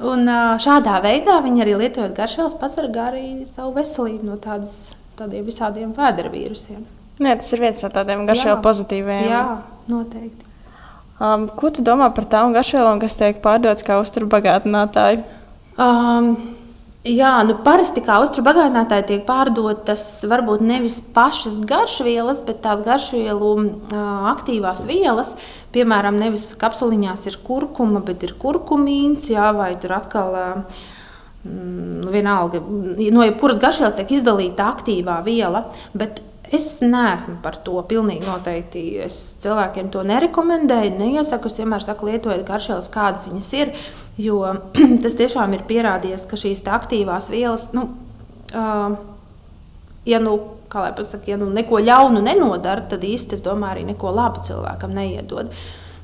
[0.03, 0.27] Un
[0.59, 6.31] šādā veidā viņi arī lietojot garšvielas, pasargā arī savu veselību no tādas tādiem visādiem vēdera
[6.33, 6.81] vīrusiem.
[7.23, 9.27] Nē, tas ir viens no tādiem garšvielu pozitīviem.
[9.29, 9.43] Jā,
[9.91, 10.49] noteikti.
[11.23, 15.21] Um, ko tu domā par tām garšvielām, kas tiek pārdotas kā uzturbagātinātāji?
[15.77, 16.33] Um,
[17.03, 23.97] Jā, nu parasti kā uzturbagātinātāji tiek pārdotas varbūt nevis pašas garšvielas, bet tās garšvielu uh,
[24.31, 25.33] aktīvās vielas.
[25.75, 30.79] Piemēram, nevis kapsuliņās ir kurkuma, bet ir kurkumīns, jā, vai tur atkal uh,
[31.43, 35.65] nu, vienalga, no jebkuras garšvielas tiek izdalīta aktīvā viela.
[36.53, 38.83] Es neesmu par to pilnīgi noteikti.
[39.07, 41.49] Es cilvēkiem to nerekomendēju, neiesaku.
[41.49, 43.71] Es vienmēr saku, lietojiet garšvielas, kādas viņas ir.
[44.21, 44.41] Jo
[45.03, 47.87] tas tiešām ir pierādījies, ka šīs aktīvās vielas, nu,
[48.53, 48.99] uh,
[50.05, 50.37] ja nu,
[50.73, 55.49] pasaka, ja nu neko ļaunu nenodara, tad īsti es domāju, arī neko labu cilvēkam neiedod.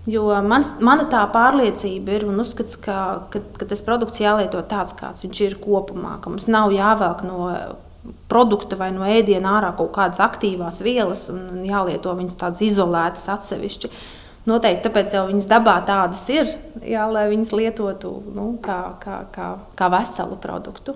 [0.09, 4.95] Jo mans, mana tā pārliecība ir un uzskats, ka, ka, ka tas produkts jālieto tāds,
[4.97, 6.17] kāds viņš ir kopumā.
[6.23, 7.49] Ka mums nav jāvelk no
[8.31, 13.91] produkta vai no ēdiena ārā kaut kādas aktīvās vielas un jālieto viņas tādas izolētas atsevišķi.
[14.49, 16.49] Noteikti tāpēc jau viņas dabā tādas ir,
[16.81, 20.95] jā, lai viņas lietotu nu, kā, kā, kā, kā veselu produktu.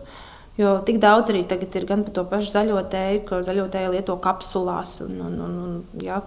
[0.57, 3.93] Jo tik daudz arī tagad ir gan par to pašu zaļo tēju, ka zaļo tēju
[3.95, 4.99] lieto kapsulās.
[5.05, 6.21] Un, un, un, un, jā,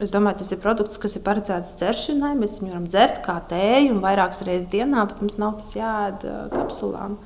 [0.00, 2.32] Es domāju, tas ir produkts, kas ir paredzēts dzeršanai.
[2.40, 6.24] Mēs viņu varam dzert kā tēju un vairākas reizes dienā, bet mums nav tas jāēd
[6.54, 7.18] kapsulām.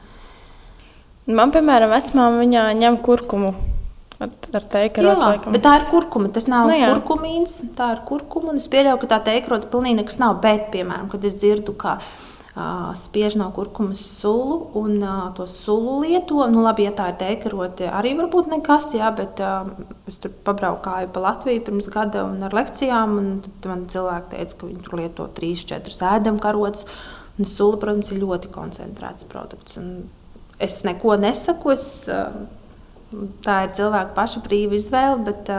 [1.31, 3.55] Man, piemēram, vecmāmiņā ņem kurkumu.
[4.25, 6.29] Ar teikarot, bet tā ir kurkuma.
[6.33, 8.55] Tas nav nu, kurkumīns, tā ir kurkuma.
[8.59, 10.39] Es pieļauju, ka tā teikarota pilnīgi nekas nav.
[10.43, 11.97] Bet, piemēram, kad es dzirdu, ka
[12.55, 15.03] spiež no kurkumas sulu un
[15.35, 16.45] to sulu lieto.
[16.47, 19.43] Nu, labi, ja tā ir teikaroti, arī varbūt nekas, jā, bet
[20.07, 24.59] es tur pabraukāju pa Latviju pirms gada un ar lekcijām, un tad man cilvēki teica,
[24.61, 26.87] ka viņi tur lieto 3-4 ēdamkarotes.
[27.35, 29.75] Un sula, protams, ir ļoti koncentrēts produkts.
[29.81, 30.05] Un
[30.62, 32.07] es neko nesaku, es,
[33.43, 35.51] tā ir cilvēka paša brīva izvēle, bet,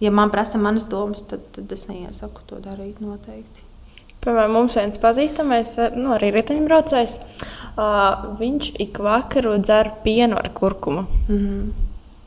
[0.00, 3.65] ja man prasa manas domas, tad, tad es neiesaku to darīt noteikti.
[4.26, 7.12] Piemēram, mums viens pazīstamais, nu, arī riteņbraucējs,
[7.76, 11.06] uh, viņš ik vakaru dzer pienu ar kurkumu.
[11.28, 11.68] Mm -hmm.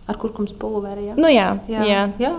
[0.07, 1.05] Ar kurkumas pulveri.
[1.11, 1.13] Ja?
[1.17, 1.83] Nu, jā, jā.
[1.83, 2.07] jā.
[2.19, 2.33] jā.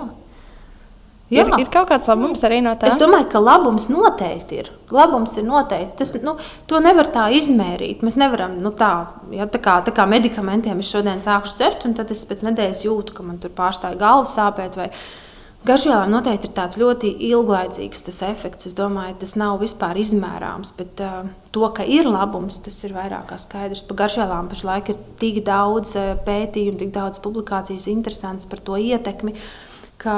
[1.31, 1.45] Jā.
[1.45, 2.89] Ir, ir kaut kāds labums arī no tā.
[2.91, 4.71] Es domāju, ka labums noteikti ir.
[4.91, 5.93] Labums ir noteikti.
[6.01, 6.35] Tas, nu,
[6.67, 8.03] to nevar tā izmērīt.
[8.03, 11.95] Mēs nevaram nu, tā, ja, tā, kā, tā kā medikamentiem es šodien sākšu dzert, un
[11.95, 14.75] tad es pēc nedēļas jūtu, ka man tur pārstāja galva sāpēt.
[14.81, 14.89] Vai,
[15.69, 18.71] Garšvielām noteikti ir tāds ļoti ilglaicīgs tas efekts.
[18.71, 23.29] Es domāju, tas nav vispār izmērāms, bet uh, to, ka ir labums, tas ir vairāk
[23.29, 23.85] kā skaidrs.
[23.89, 25.93] Par garšvielām pašlaik ir tik daudz
[26.25, 29.37] pētījumu, tik daudz publikācijas interesants par to ietekmi.
[29.37, 29.70] Uh,
[30.01, 30.15] ka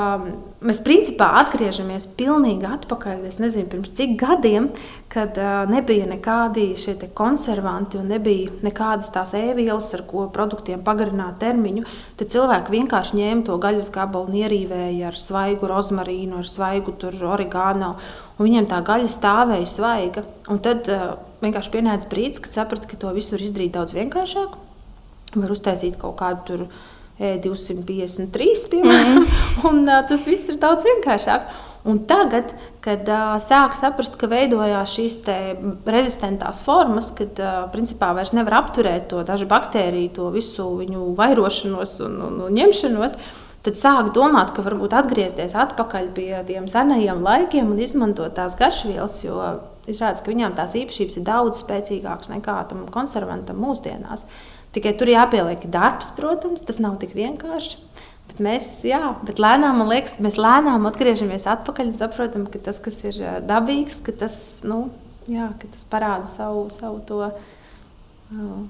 [0.63, 3.25] mēs principā atgriežamies pilnīgi atpakaļ.
[3.27, 4.69] Es nezinu, pirms cik gadiem,
[5.13, 11.41] kad uh, nebija nekādi šie konservanti un nebija nekādas tās ēvielas, ar ko produktiem pagarināt
[11.43, 11.83] termiņu.
[12.21, 16.95] Tad cilvēki vienkārši ņēma to gaļas gabalu un ierīvēja ar svaigu rozmarīnu, ar svaigu
[17.33, 17.97] origānu.
[18.39, 20.27] Viņiem tā gaļa stāvēja svaiga.
[20.51, 24.59] Un tad uh, vienkārši pienāca brīdis, kad sapratu, ka to visu var izdarīt daudz vienkāršāk.
[25.33, 26.67] Var uztaisīt kaut kādu tur
[27.43, 29.45] 253, piemēram, mm.
[29.71, 31.53] un uh, tas viss ir daudz vienkāršāk.
[31.89, 35.17] Un tagad, kad uh, sāk saprast, ka veidojās šīs
[35.91, 41.97] rezistentās formas, kad uh, principā vairs nevar apturēt to dažu baktēriju, to visu viņu vairošanos
[42.07, 43.17] un, un, un ņemšanos,
[43.67, 49.19] tad sāk domāt, ka varbūt atgriezties atpakaļ pie tiem senajiem laikiem un izmantot tās garšvielas,
[49.27, 49.43] jo
[49.91, 54.23] izrādās, ka viņām tās īpašības ir daudz spēcīgākas nekā tam konservantam mūsdienās.
[54.23, 57.81] Uh, Tikai tur jāpieliek darbs, protams, tas nav tik vienkārši.
[58.31, 62.79] Bet mēs, jā, bet lēnām, man liekas, mēs lēnām atgriežamies atpakaļ un saprotam, ka tas,
[62.81, 64.87] kas ir dabīgs, ka tas, nu,
[65.29, 68.63] jā, ka tas parāda savu, savu to uh,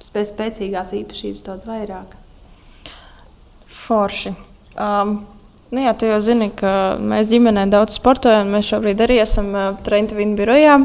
[0.00, 2.14] spēc, spēcīgās īpašības daudz vairāk.
[3.68, 4.32] Forši.
[4.80, 5.18] Um,
[5.74, 8.48] nu jā, tu jau zini, ka mēs ģimenē daudz sportojam.
[8.54, 10.78] Mēs šobrīd arī esam uh, Trenta Vīna birojā.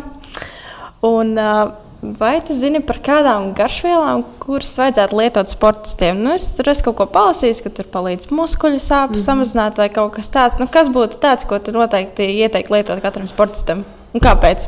[1.08, 6.18] Un, uh, Vai tu zini par kādām garšvielām, kuras vajadzētu lietot sportistiem?
[6.18, 9.26] Nu, es tur esmu kaut ko palasījis, ka tur palīdz muskuļu sāpes mm -hmm.
[9.28, 10.58] samazināt vai kaut kas tāds.
[10.58, 13.86] Nu, kas būtu tāds, ko tu noteikti ieteiktu lietot katram sportistam?
[14.14, 14.66] Un kāpēc?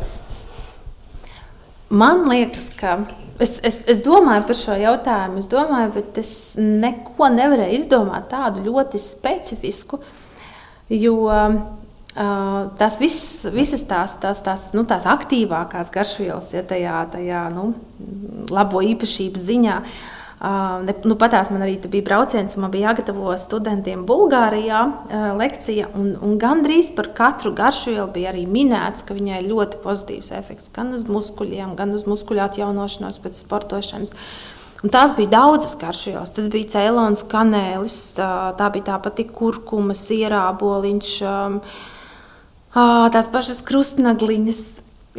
[1.90, 3.00] Man liekas, ka
[3.40, 8.62] es, es, es domāju par šo jautājumu, es domāju, bet es neko nevarēju izdomāt tādu
[8.62, 10.00] ļoti specifisku.
[10.90, 11.18] Jo
[12.14, 17.72] tās viss, visas tās, tās, tās, nu, tās aktīvākās garšvielas, ja tajā, tajā nu,
[18.54, 19.78] labo īpašību ziņā.
[20.44, 26.10] Uh, nu, patās man arī bija brauciens, man bija jāgatavo studentiem Bulgārijā uh, lekcija, un,
[26.20, 30.92] un gandrīz par katru garšvielu bija arī minēts, ka viņai ir ļoti pozitīvs efekts gan
[30.98, 34.12] uz muskuļiem, gan uz muskuļu atjaunošanos pēc sportošanas.
[34.84, 36.36] Un tās bija daudzas garšvielas.
[36.36, 41.14] Tas bija cēlonis, kanēlis, tā bija tā pati kurkuma, sierāboliņš.
[41.24, 41.62] Um,
[42.74, 44.64] tās pašas krustnagliņas.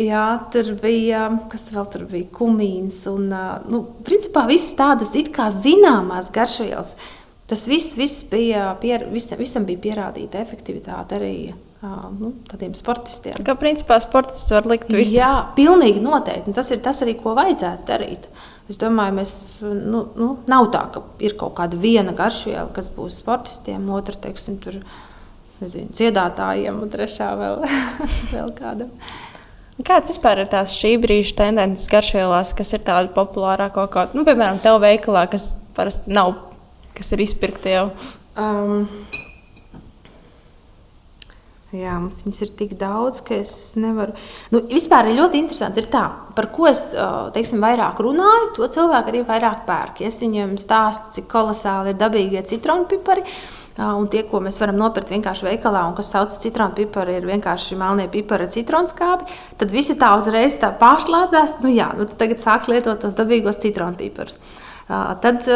[0.00, 3.04] Jā, tur bija, kas vēl tur bija, kumīns.
[3.10, 3.28] Un,
[3.70, 6.96] nu, principā visas tādas it kā zināmās garšvielas.
[7.46, 11.36] Tas viss, viss bija, pier, visam, visam bija pierādīta efektivitāte arī
[12.18, 13.36] nu, tādiem sportistiem.
[13.44, 15.18] Kā principā sportists var likt visu?
[15.20, 16.50] Jā, pilnīgi noteikti.
[16.50, 18.28] Un tas ir tas arī, ko vajadzētu darīt.
[18.72, 23.20] Es domāju, mēs, nu, nu, nav tā, ka ir kaut kāda viena garšviela, kas būs
[23.20, 24.86] sportistiem, otra, teiksim, tur ir
[25.62, 27.62] nezinu, dziedātājiem, un trešā vēl,
[28.34, 28.92] vēl kādam.
[29.84, 34.62] Kāds vispār ir tās šī brīža tendences garšvielās, kas ir tāda populārākā, kā, nu, piemēram,
[34.62, 36.36] tev veikalā, kas parasti nav,
[36.94, 37.88] kas ir izpirkti jau?
[38.38, 38.86] Um,
[41.74, 43.50] Jā, mums viņas ir tik daudz, ka es
[43.82, 44.12] nevaru.
[44.54, 46.04] Nu, vispār ir ļoti interesanti, ir tā,
[46.36, 46.84] par ko es
[47.34, 50.04] teiksim, vairāk runāju, to cilvēku arī vairāk pērk.
[50.06, 53.26] Es viņiem stāstu, cik kolosāli ir dabīgie citronu pipari.
[53.26, 57.16] Uh, Un tie, ko mēs varam nopirkt vienkārši veikalā, un kas sauc par citronu piparu,
[57.16, 59.26] ir vienkārši melnie pipari ar citronskābi.
[59.58, 61.56] Tad visi tā uzreiz tā pārslēdzās.
[61.64, 64.38] Nu, jā, nu, tagad sāks lietot tos dabīgos citronu piparus.
[64.86, 65.46] Tad,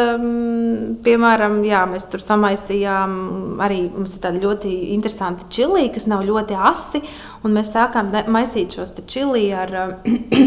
[1.05, 3.83] piemēram, jā, mēs tur samaisījām arī
[4.19, 7.03] tādu ļoti interesantu čili, kas nav ļoti asi.
[7.45, 10.01] Mēs sākām maisīt šos čili ar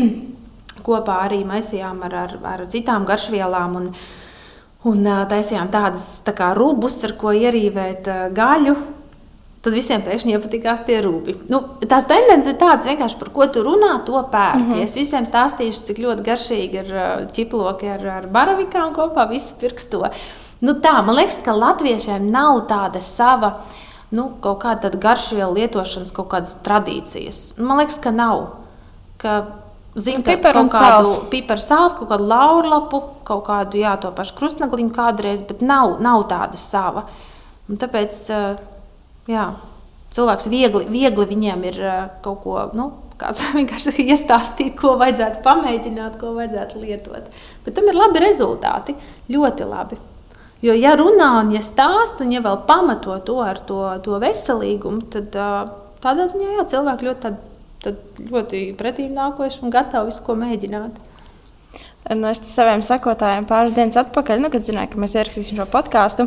[0.87, 3.79] kopā arī maisījām ar, ar, ar citām garšvielām.
[3.81, 3.95] Un,
[4.89, 8.75] Un taisījām tādas tā kā rubus, ar ko ierīvēt gaļu.
[9.63, 11.37] Tad visiem pēkšņi iepatikās tie rūpi.
[11.53, 14.59] Nu, tās tendences ir tādas, vienkārši par ko tu runā, to pērk.
[14.59, 14.83] Mm -hmm.
[14.83, 16.89] Es visiem stāstīšu, cik ļoti garšīgi ir
[17.37, 20.03] ķiploki ar, ar baravīkām kopā, visi pirks to.
[20.61, 23.61] Nu, tā, man liekas, ka latviešiem nav tāda sava
[24.11, 27.59] nu, kaut kāda garšvielu lietošanas kaut kādas tradīcijas.
[27.59, 28.47] Man liekas, ka nav.
[29.17, 29.47] Ka
[29.93, 34.39] Zinu, ka piparu kaut kādu piparu sāls, kaut kādu laurlapu, kaut kādu, jā, to pašu
[34.39, 37.05] krustnagliņu kādreiz, bet nav, nav tāda sava.
[37.69, 38.17] Un tāpēc,
[39.29, 39.45] jā,
[40.17, 41.83] cilvēks viegli, viegli viņiem ir
[42.25, 42.89] kaut ko, nu,
[43.21, 47.29] kāds vienkārši iestāstīt, ko vajadzētu pamēģināt, ko vajadzētu lietot.
[47.67, 48.97] Bet tam ir labi rezultāti,
[49.33, 50.01] ļoti labi.
[50.63, 55.09] Jo, ja runā un ja stāsta, un ja vēl pamato to ar to, to veselīgumu,
[55.11, 55.35] tad
[56.03, 57.33] tādā ziņā jā, cilvēki ļoti
[57.87, 61.01] ļoti pretīm nākoši un gatavi visu ko mēģināt.
[62.13, 66.27] Nu, es saviem sekotājiem pāris dienas atpakaļ, nu, kad zināju, ka mēs ierakstīsim šo podkāstu,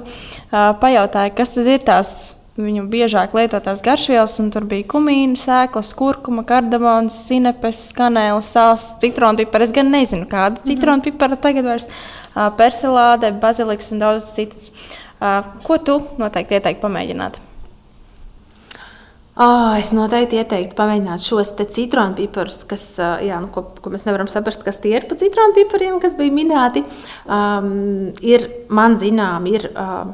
[0.51, 2.11] pajautāju, kas tad ir tās
[2.55, 9.67] viņu biežāk lietotās garšvielas, un tur bija kumīna, sēklas, kurkuma, kardamons, sinepes, kanēlis, sāls, citronpipara.
[9.67, 10.67] Es gan nezinu, kāda mhm.
[10.69, 11.89] citronpipara tagad vairs
[12.59, 14.71] persilāde, baziliks un daudz citas.
[15.65, 17.43] Ko tu noteikti ieteiktu pamēģināt?
[19.35, 22.83] Oh, es noteikti ieteiktu pamēģināt šos citronpiparus, kas,
[23.19, 26.85] jā, nu, ko, ko mēs nevaram saprast, kas tie ir pa citronpipariem, kas bija minēti.
[27.27, 30.05] Um, ir, man zinām, ir uh,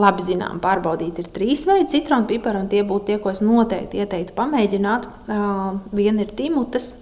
[0.00, 4.32] labi zinām, pārbaudīt, ir trīs veidi citronpipari, un tie būtu tie, ko es noteikti ieteiktu
[4.38, 5.04] pamēģināt.
[5.28, 6.94] Uh, viena ir timutes,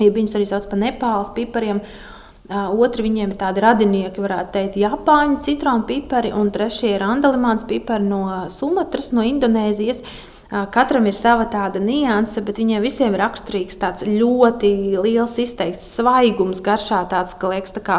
[0.00, 1.82] ja viņas arī sauc par Nepāles pipariem.
[2.48, 7.68] Uh, otri viņiem ir tādi radinieki, varētu teikt, Japāņu citronu pipari, un trešie ir andalimāns
[7.68, 10.00] pipari no Sumatras, no Indonēzijas.
[10.48, 16.62] Katram ir sava tāda nianse, bet viņiem visiem ir raksturīgs tāds ļoti liels, izteikts svaigums
[16.64, 17.98] garšā, tāds, ka liekas, tā kā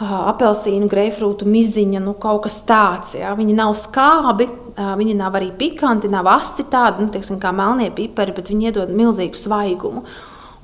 [0.00, 3.12] apelsīnu, greifrūtu miziņa, nu, kaut kas tāds.
[3.16, 3.34] Ja?
[3.36, 8.32] Viņi nav skābi, viņi nav arī pikanti, nav asi tādi, nu, teiksim, kā melnie pipari,
[8.36, 10.04] bet viņi iedod milzīgu svaigumu.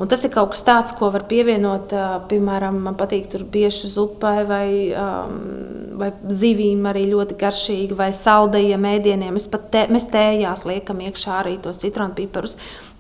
[0.01, 1.93] Un tas ir kaut kas tāds, ko var pievienot,
[2.31, 5.37] piemēram, man patīk tur bieži zupai vai, um,
[5.99, 9.37] vai zivīm arī ļoti garšīgi, vai saldajiem ēdieniem.
[9.37, 12.57] Mēs pat te, mēs tējās liekam iekšā arī tos citronpiparus.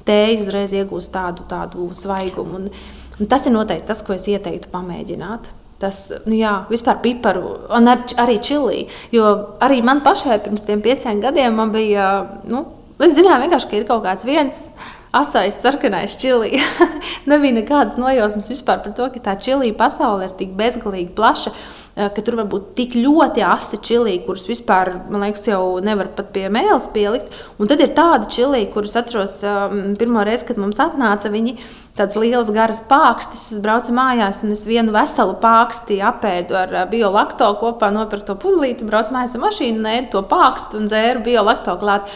[0.07, 2.61] Tēju uzreiz iegūst tādu, tādu svaigumu.
[2.61, 2.70] Un,
[3.18, 5.50] un tas ir noteikti tas, ko es ieteiktu pamēģināt.
[5.83, 8.87] Tas, nu jā, vispār piparu, un ar, arī čili.
[9.14, 12.09] Jo arī man pašai pirms tiem pieciem gadiem bija,
[12.46, 12.66] nu,
[13.02, 14.66] es zināju, ka ir kaut kāds viens
[15.12, 16.61] asais, sarkanais čili.
[17.31, 21.52] Nebija nekādas nojausmas vispār par to, ka tā čili pasaule ir tik bezgalīgi plaša.
[21.92, 26.09] Eh, ka tur var būt tik ļoti asi čili, kurus vispār, man liekas, jau nevar
[26.16, 27.28] pat pie mēles pielikt.
[27.61, 31.59] Un tad ir tādi čili, kurus atceros um, pirmo reizi, kad mums atnāca viņi.
[31.92, 33.44] Tāds liels, garas pārikstis.
[33.52, 38.40] Es braucu mājās, un es vienu veselu pāriksti apēdu ar uh, biolakto kopā, nopirku to
[38.40, 42.09] pudelīti, braucu mājās ar mašīnu, nē, to pārikstu un dzēru biolakto klāt.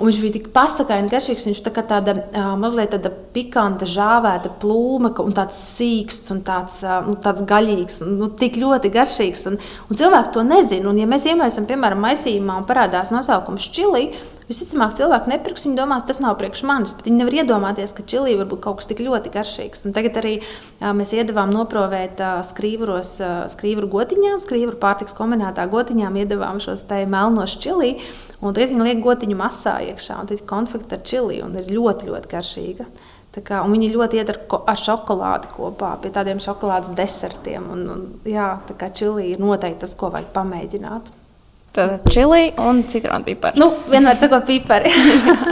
[0.00, 1.44] Un viņš bija tik pasakaini garšīgs.
[1.50, 6.80] Viņš tā kā tāda uh, mazliet tāda pikanta, žāvēta plūme, un tāds sīksts un tāds,
[6.86, 9.46] uh, nu, tāds gaļīgs, nu, tik ļoti garšīgs.
[9.52, 10.88] Un, un cilvēki to nezina.
[10.88, 14.08] Un, ja mēs iemaisām, piemēram, maisījumā un parādās nosaukums čili,
[14.50, 18.48] Visticamāk, cilvēki nepirks, viņi domās, tas nav priekš manis, viņi nevar iedomāties, ka čili var
[18.50, 19.84] būt kaut kas tik ļoti garšīgs.
[19.86, 23.12] Un tagad arī jā, mēs iedavām noprovēt skrīvros,
[23.52, 27.92] skrīvru gotiņām, skrīvru pārtiks kombinētā gotiņām, iedavām šos te melnos čili.
[28.40, 31.68] Un tagad viņi liek gotiņu masā iekšā, un tad ir konfekta ar čili, un ir
[31.68, 32.86] ļoti, ļoti garšīga.
[33.30, 34.38] Kā, viņi ļoti iet ar,
[34.72, 37.68] ar šokolādi kopā, pie tādiem šokolādes desertiem.
[37.70, 41.12] Un, un, jā, tā kā čili ir noteikti tas, ko vajag pamēģināt.
[41.76, 43.60] Tad čili un citronu pipari.
[43.60, 44.90] Nu, vienmēr sakot, pipari.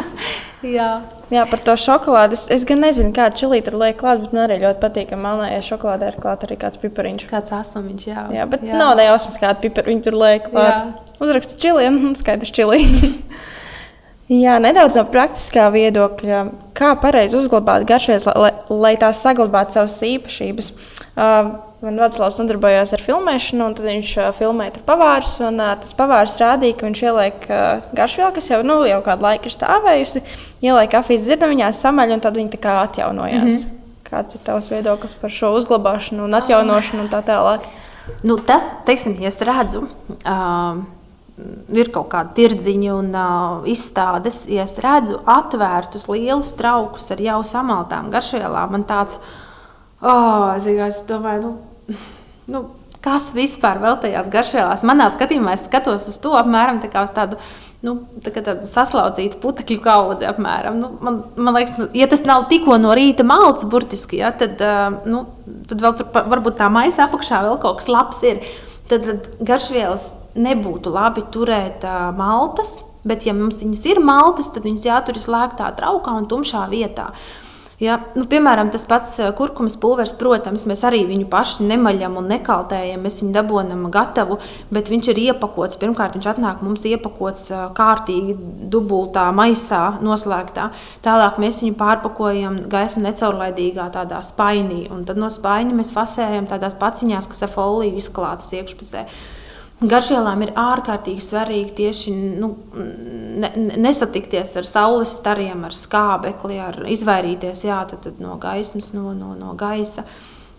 [0.79, 0.89] jā.
[1.31, 2.35] jā, par to šokolādi.
[2.35, 5.21] Es, es gan nezinu, kāda čili tur liek klāt, bet man arī ļoti patīk, ka
[5.21, 7.29] melnējā šokolādē ir klāts arī kāds pipariņš.
[7.31, 8.27] Kāds asamiņš, jā.
[8.41, 8.81] Jā, bet jā.
[8.81, 11.08] nav nejausmas, kāda pipariņa tur liek klāt.
[11.19, 12.83] Uzraksta čiliem, skaidrs čili.
[14.43, 16.43] Jā, nedaudz no praktiskā viedokļa,
[16.77, 20.75] kā pareizi uzglabāt garšvielas, lai, lai tās saglabātu savas īpašības.
[21.17, 25.37] Uh, Man Vaclavs nodarbojās ar filmēšanu, un viņš uh, filmēja tur pavārus.
[25.47, 29.23] Un, uh, tas pavārs rādīja, ka viņš ieliek uh, garšvielu, kas jau, nu, jau kādu
[29.29, 30.25] laiku ir stāvējusi,
[30.67, 33.61] ieliek kafijas dzirdamiņā, samaļ, un tad viņi tā kā atjaunojās.
[33.63, 34.03] Mm -hmm.
[34.11, 37.71] Kāds ir tavs viedoklis par šo uzglabāšanu un atjaunošanu un tā tālāk?
[38.25, 39.87] Nu, tas, teiksim, ja es redzu.
[40.27, 40.83] Uh,
[41.75, 47.39] ir kaut kāda tirdziņa un uh, izstādes, ja es redzu atvērtus lielus traukus ar jau
[47.47, 49.19] samaltām garšvielām, man tāds,
[50.03, 52.03] oh, es, domāju, nu,
[52.51, 52.65] nu,
[53.05, 54.85] kas vispār vēl tajās garšvielās?
[54.87, 57.41] Manā skatījumā es skatos uz to apmēram tā kā uz tādu.
[57.79, 57.93] Nu,
[58.25, 60.81] tā kā tāda saslaucīta putekļu kaudze, apmēram.
[60.83, 64.59] Nu, man, man liekas, nu, ja tas nav tikko no rīta malts, burtiski, ja, tad,
[64.59, 65.21] uh, nu,
[65.71, 68.43] tad vēl tur varbūt tā maisa apakšā vēl kaut kas labs ir.
[68.89, 74.65] Tad, tad garšvielas nebūtu labi turēt uh, maltas, bet, ja mums viņas ir maltas, tad
[74.65, 77.11] viņas jātur slēgtā traukā un tumšā vietā.
[77.13, 77.48] Uh,
[77.79, 82.27] Ja, nu, piemēram, tas pats eh, kurkumas pulveris, protams, mēs arī viņu paši nemaļam un
[82.33, 83.05] nekaltējam.
[83.07, 84.41] Mēs viņu dabūjam gatavu,
[84.75, 85.79] bet viņš ir iepakots.
[85.79, 88.35] Pirmkārt, viņš atnāk mums iepakots eh, kārtīgi,
[88.75, 90.73] dubultā maisā, noslēgtā.
[91.07, 96.75] Tālāk mēs viņu pārpakojam gaismu necaurlaidīgā tādā spainī, un tad no spaiņa mēs fasējam tādās
[96.83, 99.07] paciņās, kas ar foliju izklātas iekšpusē.
[99.79, 102.13] Garšvielām ir ārkārtīgi svarīgi tieši
[102.43, 108.91] nu, ne, nesatikties ar saules stariem, ar skābekli, ar izvairīties jā, tad, tad no gaismas,
[108.97, 110.03] no, no, no gaisa.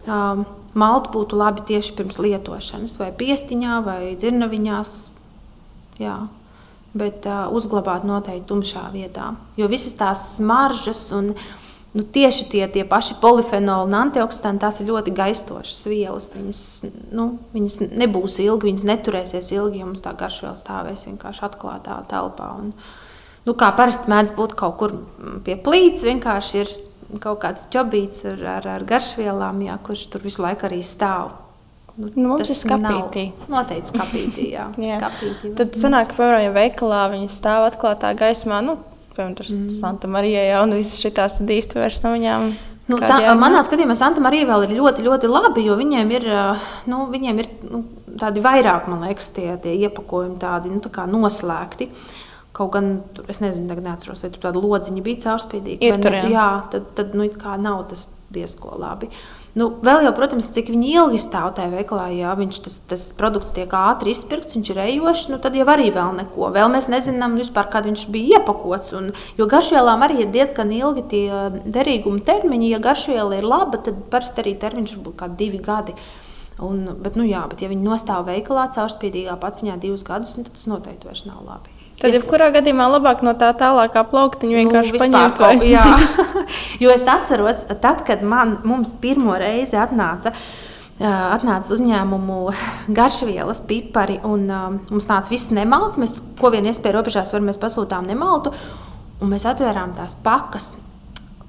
[0.07, 0.45] Um,
[0.79, 4.91] Maltu būtu labi tieši pirms lietošanas, vai piestiņā, vai dzirnaviņās.
[5.99, 6.17] Jā.
[6.95, 9.33] Bet uh, uzglabāt noteikti tumšā vietā.
[9.59, 11.33] Jo visas tās smaržas un
[11.93, 16.29] nu, tieši tie, tie paši polifenoli un antioksidanti, tās ir ļoti gaistošas vielas.
[16.37, 16.61] Viņas,
[17.15, 22.51] nu, viņas nebūs ilgi, viņas neturēsies ilgi, ja mums tā garšviela stāvēs vienkārši atklātā telpā.
[22.61, 22.71] Un,
[23.47, 24.95] nu, kā parasti mēdz būt kaut kur
[25.45, 26.73] pie plīts, vienkārši ir
[27.23, 31.33] kaut kāds čobīts ar, ar, ar garšvielām, jā, kurš tur visu laiku arī stāv.
[31.99, 33.25] Nu, nu, mums ir skāpītī.
[33.51, 34.69] Noteikti skāpītī, jā.
[34.91, 34.99] jā.
[35.01, 38.77] Skapītī, Tad sanāk, piemēram, ja veikalā viņi stāv atklātā gaismā, nu,
[39.19, 39.69] piemēram, tur mm.
[39.77, 42.51] Santa Marija jau un visas šīs tad īsti vairs no viņām.
[42.89, 46.23] Nu, sa, manā skatījumā Santa Marija vēl ir ļoti, ļoti labi, jo viņiem ir,
[46.89, 47.83] nu, viņiem ir nu,
[48.17, 51.91] tādi vairāk, man liekas, tie, tie iepakojumi tādi nu, tā noslēgti.
[52.59, 55.85] Kaut gan tur, es nezinu, neatceros, vai tur tāda lodziņa bija caurspīdīga.
[55.85, 56.31] Ir tur, jā.
[56.33, 57.29] jā, tad, tad nu,
[57.61, 59.11] nav tas diezgan labi.
[59.11, 63.51] Uh, Nu, vēl jau, protams, cik ilgi stāv tajā veikalā, ja viņš tas, tas produkts
[63.55, 66.51] tiek ātri izpirkts, viņš ir ejošs, nu, tad jau arī vēl neko.
[66.55, 68.93] Vēl mēs nezinām, vispār, kad viņš bija iepakots.
[68.95, 71.25] Un, jo garšvielām arī ir diezgan ilgi tie
[71.65, 72.71] derīguma termiņi.
[72.71, 75.97] Ja garšviela ir laba, tad parasti arī termiņš kaut kādi divi gadi.
[76.65, 80.57] Un, bet, nu, jā, bet, ja viņi nostāv veikalā caurspīdīgā paciņā divus gadus, nu, tad
[80.57, 81.71] tas noteikti vairs nav labi.
[81.99, 82.17] Tad, es...
[82.19, 85.39] jebkurā gadījumā, labāk no tā tālākā plauktiņa vienkārši nu, paņemt.
[85.43, 85.53] Vai...
[85.67, 85.85] Jā,
[86.83, 90.33] jo es atceros, tad, kad man, mums pirmo reizi atnāca.
[90.99, 92.37] Atnāca uzņēmumu
[92.91, 95.95] garšvielas, pipari, un um, mums nāca viss nemalts.
[96.01, 98.51] Mēs, ko vien iespēja robežās, var mēs pasūtām nemaltu,
[99.23, 100.73] un mēs atvērām tās pakas.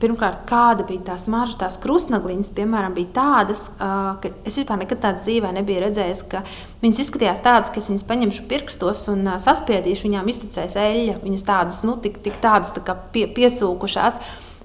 [0.01, 5.27] Pirmkārt, kāda bija tā smarža, tās krustnagliņas, piemēram, bija tādas, ka es vispār nekad tādas
[5.27, 6.41] dzīvē nebiju redzējis, ka
[6.81, 11.19] viņas izskatījās tādas, ka es viņas paņemšu pirkstos un saspiedīšu, viņām iztecēs eļļa.
[11.21, 14.17] Viņas tādas, nu, tik, tik tādas tā pie, piesūkušās.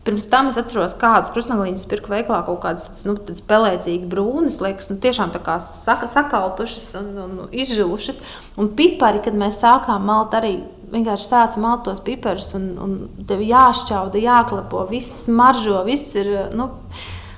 [0.05, 3.17] Pirms tam es atceros, kādas krustnagliņas pirku veiklā, kaut kādas nu,
[3.49, 8.21] pelēcīgi brūnas, liekas, nu, tiešām tā kā saka, sakaltušas un, un izžuvušas.
[8.61, 10.59] Un pipari, kad mēs sākām malt arī
[10.91, 12.95] vienkārši sāca malt tos piparus, un, un
[13.27, 16.31] tev jāšķauda, jāklapo, viss maržo, viss ir.
[16.55, 16.71] Nu,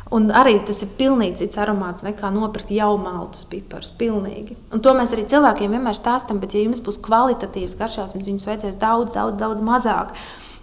[0.08, 3.90] Un arī tas ir pilnīgi cits aromāts nekā nopirkt jau maltus piparus.
[4.00, 4.56] Pilnīgi.
[4.72, 8.48] Un to mēs arī cilvēkiem vienmēr stāstām, bet, ja jums būs kvalitatīvs garšās, jums viņus
[8.48, 10.16] vajadzēs daudz, daudz, daudz mazāk.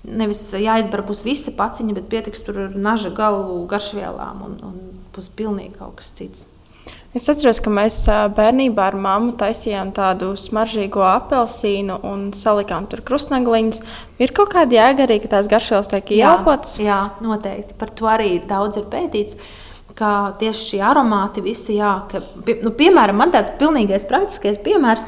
[0.05, 5.29] Nevis jāizbar būs visa paciņa, bet pietiks tur ar naža galu garšvielām, un, un būs
[5.37, 6.49] pilnīgi kaut kas cits.
[7.15, 8.01] Es atceros, ka mēs
[8.35, 13.83] bērnībā ar mammu taisījām tādu smaržīgo apelsīnu un salikām tur krustnagliņas.
[14.19, 16.81] Ir kaut kāda jēga arī, ka tās garšvielas tiek ieelpotas?
[16.81, 17.77] Jā, jā, noteikti.
[17.79, 19.39] Par to arī daudz ir pētīts.
[19.95, 22.19] Kā tieši šie aromāti, visi, jā, ka,
[22.51, 25.07] nu, piemēram, man tāds pilnīgais praktiskais piemērs.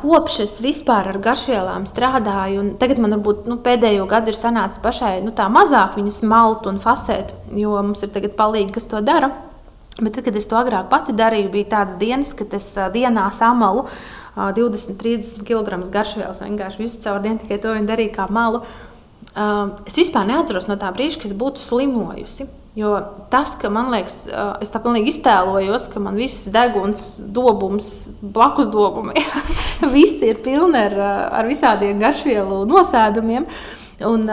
[0.00, 4.82] Kopš es vispār ar garšvielām strādāju, un tagad man varbūt nu, pēdējo gadu ir sanācis
[4.82, 9.04] pašai nu, tā mazāk viņas malt un fasēt, jo mums ir tagad palīgi, kas to
[9.06, 9.30] dara.
[10.00, 13.86] Bet tad, kad es to agrāk pati darīju, bija tādas dienas, kad es dienā samalu
[14.36, 16.40] 20, 30 kg garšvielas.
[16.44, 18.62] Vienkārši visu caur dienu tikai to darīju kā malu.
[19.86, 22.48] Es vispār neatceros no tā brīža, kad es būtu slimojusi.
[22.78, 22.94] Jo
[23.32, 24.22] tas, ka man liekas,
[24.62, 27.90] es tā pilnīgi iztēlojos, ka man viss deguns, dobums,
[28.22, 29.18] blakus dobumi,
[29.96, 30.94] visi ir pilni ar,
[31.40, 33.48] ar visādiem garšvielu nosēdumiem.
[33.50, 34.24] Uh, Un,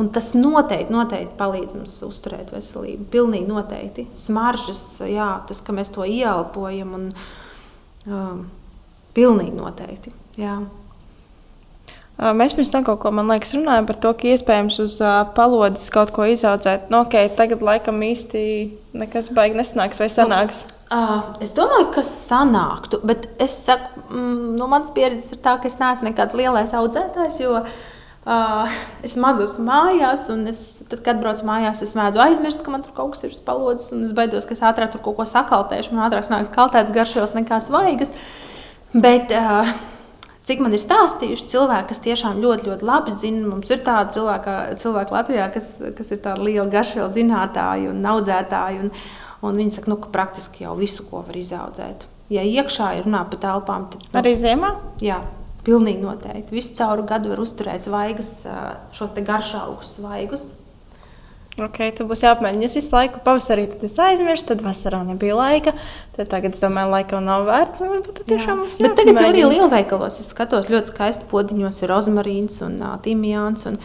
[0.00, 3.04] un tas noteikti, noteikti palīdz mums uzturēt veselību.
[3.12, 4.06] Pilnīgi noteikti.
[4.16, 7.10] Smaržas, jā, tas, ka mēs to ieelpojam, un
[8.08, 8.38] uh,
[9.16, 10.14] pilnīgi noteikti.
[10.40, 10.62] Jā.
[12.36, 14.96] Mēs pirms tam kaut ko, liekas, runājam par to, ka iespējams uz
[15.36, 16.90] palodzes kaut ko izaudzēt.
[16.92, 18.42] Nu, ok, tagad laikam īsti
[19.00, 20.66] nekas baigs nesanāks vai sanāks.
[20.90, 25.56] Nu, uh, es domāju, ka sanāktu, bet es saku, mm, no manas pieredzes ir tā,
[25.60, 27.72] ka es neesmu nekāds lielais audzētājs, jo uh,
[28.20, 28.68] Uh,
[29.00, 30.58] es maz esmu mājās, un es,
[30.90, 34.02] tad, kad braucu mājās, es mēdzu aizmirst, ka man tur kaut kas ir spalodzis, un
[34.04, 35.94] es baidos, ka es ātrāk tur kaut ko sakaltēšu.
[35.94, 38.12] Man ātrāk nāks kaltēts garšvielas nekā svaigas.
[38.92, 39.72] Bet, uh,
[40.44, 44.58] cik man ir stāstījuši cilvēki, kas tiešām ļoti, ļoti labi zina, mums ir tādi cilvēki,
[44.84, 48.84] cilvēki Latvijā, kas, kas ir tādi lieli garšvielu zinātāji un audzētāji.
[48.84, 48.94] Un,
[49.48, 52.04] un viņi saka, nu, ka praktiski jau visu, ko var izaudzēt.
[52.30, 54.04] Ja iekšā ir runā par telpām, tad.
[54.12, 54.76] Nu, Arī ziemā?
[55.02, 55.22] Jā.
[55.66, 56.56] Pilnīgi noteikti.
[56.56, 58.32] Visu cauru gadu var uzturēt svaigas,
[58.96, 60.48] šos garšaugus svaigus.
[61.60, 62.68] Okay, tu būsi jāapmēģina.
[62.68, 65.74] Es visu laiku pavasarī aizmirsu, tad vasarā nebija laika.
[66.16, 67.82] Tad tagad es domāju, laika jau nav vērts.
[67.84, 68.86] Varbūt tiešām mums ir.
[68.86, 73.66] Bet tagad arī lielveikalos es skatos ļoti skaisti podiņos ir rozmarīns un timjāns.
[73.68, 73.82] Un,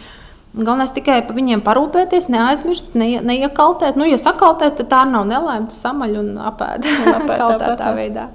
[0.55, 3.97] Galvenais tikai par viņiem parūpēties, neaizmirst, ne, neiekaltēt.
[3.99, 6.87] Nu, ja sakaltēt, tad tā nav nelaime, tas samaļ un apēd.
[7.11, 8.29] Apēd tā veidā.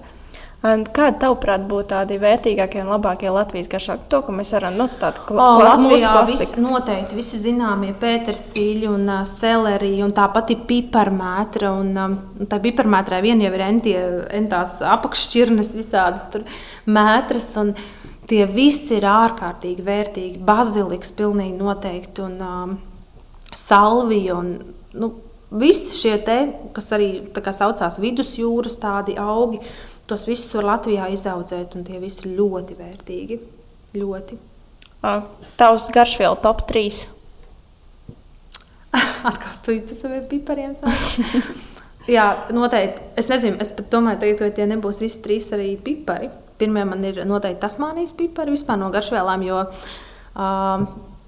[0.60, 4.10] Kādi, tavuprāt, būtu tādi vērtīgākie un labākie Latvijas garšāki?
[4.12, 9.06] To, ko mēs varam, nu, tādu kla oh, Latvijā vis, noteikti visi zināmie pētersīļi un
[9.08, 11.70] uh, selerija un tāpat ir piparmētra.
[11.80, 12.18] Un, um,
[12.50, 13.96] tā piparmētrā vien jau ir entie,
[14.36, 16.44] entās apakšķirnes visādas tur
[16.88, 17.54] mētras.
[17.64, 17.74] Un,
[18.30, 20.36] Tie visi ir ārkārtīgi vērtīgi.
[20.46, 22.22] Baziliks pilnīgi noteikti.
[22.22, 22.76] Un, um,
[23.58, 24.52] salvija un
[24.94, 25.08] nu,
[25.50, 26.38] visi šie te,
[26.76, 29.60] kas arī kā saucās vidusjūras tādi augi,
[30.10, 33.38] tos visus var Latvijā izaudzēt, un tie visi ļoti vērtīgi.
[34.00, 34.38] Ļoti.
[35.60, 37.00] Tavs garšvielu top 3.
[39.30, 40.74] Atkal stūri pa saviem pipariem.
[42.10, 43.06] Jā, noteikti.
[43.20, 46.30] Es nezinu, es pat domāju, tagad, vai tie nebūs visi trīs arī pipari.
[46.60, 50.86] Pirmie man ir noteikti tasmānijas pipari vispār no garšvielām, jo uh,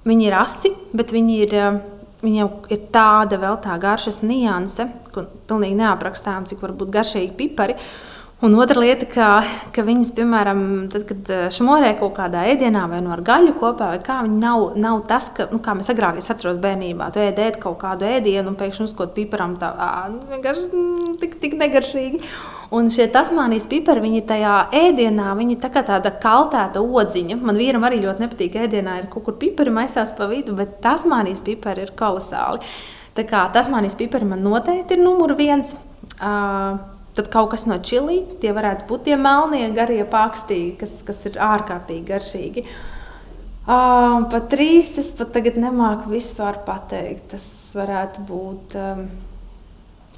[0.09, 1.59] viņi ir asi, bet viņi ir.
[1.63, 1.83] Uh,
[2.23, 7.75] Viņam ir tāda vēl tā garšas nianse, ko pilnīgi neaprakstām, cik var būt garšīgi pipari.
[7.75, 8.12] Uh,
[8.43, 9.27] Un otra lieta, ka,
[9.71, 13.93] ka viņas, piemēram, tad, kad eh, šmorē kaut kādā ēdienā vai nu ar gaļu kopā,
[13.93, 17.21] vai kā, viņi nav, nav tas, ka, nu, kā mēs agrāk, es atceros bērnībā, tu
[17.23, 19.71] ēdēt kaut kādu ēdienu un pēkšņi uzkot piparam, tā
[20.11, 22.19] nu, vienkārši mm, tik, tik negaršīgi.
[22.75, 27.37] Un šie tasmānijas pipari, viņi tajā ēdienā, viņi tā kā tāda kaltēta odziņa.
[27.47, 31.45] Man vīram arī ļoti nepatīk ēdienā, ir kaut kur pipari maisās pa vidu, bet tasmānijas
[31.47, 32.67] pipari ir kolosāli.
[33.15, 35.77] Tā kā tasmānijas pipari man noteikti ir numur viens.
[36.17, 36.81] Uh,
[37.13, 41.37] Tad kaut kas no čili, tie varētu būt tie melnie, garie pakstīgi, kas, kas ir
[41.45, 42.65] ārkārtīgi garšīgi.
[43.63, 47.29] Uh, pat trīs es pat tagad nemāku vispār pateikt.
[47.35, 47.45] Tas
[47.77, 49.05] varētu būt um,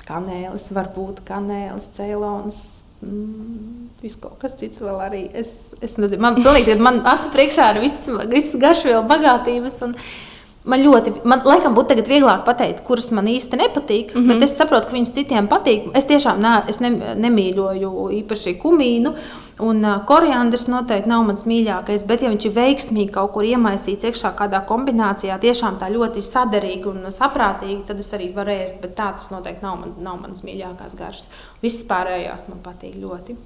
[0.06, 2.60] kanēlis, varbūt kanēlis, cēlonis.
[3.04, 5.24] Mm, Viss kaut kas cits vēl arī.
[5.34, 9.80] Es, es nezinu, man pilnīgi, man acu priekšā ir viss, viss garšvielu bagātības.
[9.88, 10.33] Un, uh,
[10.64, 14.28] Man ļoti, man laikam būtu vieglāk pateikt, kuras man īsti nepatīk, mm -hmm.
[14.32, 15.90] bet es saprotu, ka viņas citiem patīk.
[15.94, 16.90] Es tiešām ne, es ne,
[17.20, 17.90] nemīļoju
[18.20, 19.12] īpaši kumīnu,
[19.58, 22.06] un koriandrs noteikti nav mans mīļākais.
[22.06, 26.88] Bet, ja viņš ir veiksmīgi kaut kur iemaisīts iekšā kādā kombinācijā, tiešām tā ļoti saderīgi
[26.88, 28.80] un saprātīgi, tad es arī varu ēst.
[28.80, 31.28] Bet tā tas noteikti nav, man, nav manas mīļākās garšas.
[31.62, 33.36] Visas pārējās man patīk ļoti.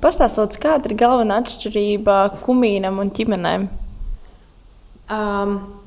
[0.00, 3.68] Pastāstiet, kāda ir galvenā atšķirība kumīnam un ķimenēm?
[5.12, 5.81] Um,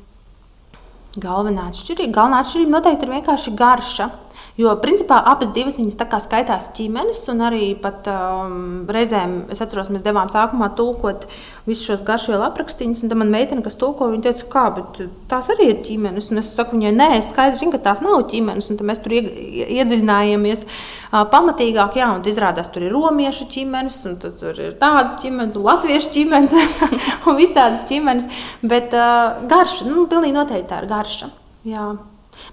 [1.16, 4.08] Galvenā atšķirība, galvenā atšķirība noteikti ir vienkārši garša.
[4.56, 10.06] Jo principā abas divas viņas skaitās ķīmenes, un arī pat, um, reizēm es atceros, mēs
[10.06, 11.26] devām sākumā tulkot
[11.66, 13.02] visus šos garšvielu aprakstīņus.
[13.04, 16.32] Tad man meitene, kas tulko, viņa teica, kā, bet tās arī ir ķīmenes.
[16.32, 18.72] Un es saku viņai, nē, es skaidri zinu, ka tās nav ķīmenes.
[18.72, 24.18] Un tad mēs tur iedziļinājāmies uh, pamatīgāk, jā, un izrādās, tur ir romiešu ķīmenes, un
[24.24, 26.82] tur ir tādas ķīmenes, un latviešu ķīmenes,
[27.28, 28.32] un visādas ķīmenes.
[28.64, 31.34] Bet uh, garša, nu, pilnīgi noteikti tā ir garša.
[31.68, 31.90] Jā.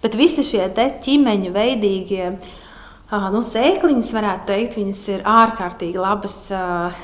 [0.02, 2.26] Bet visi šie ķīmeņa veidīgie.
[3.12, 6.36] Nu, sēkliņas, varētu teikt, viņas ir ārkārtīgi labas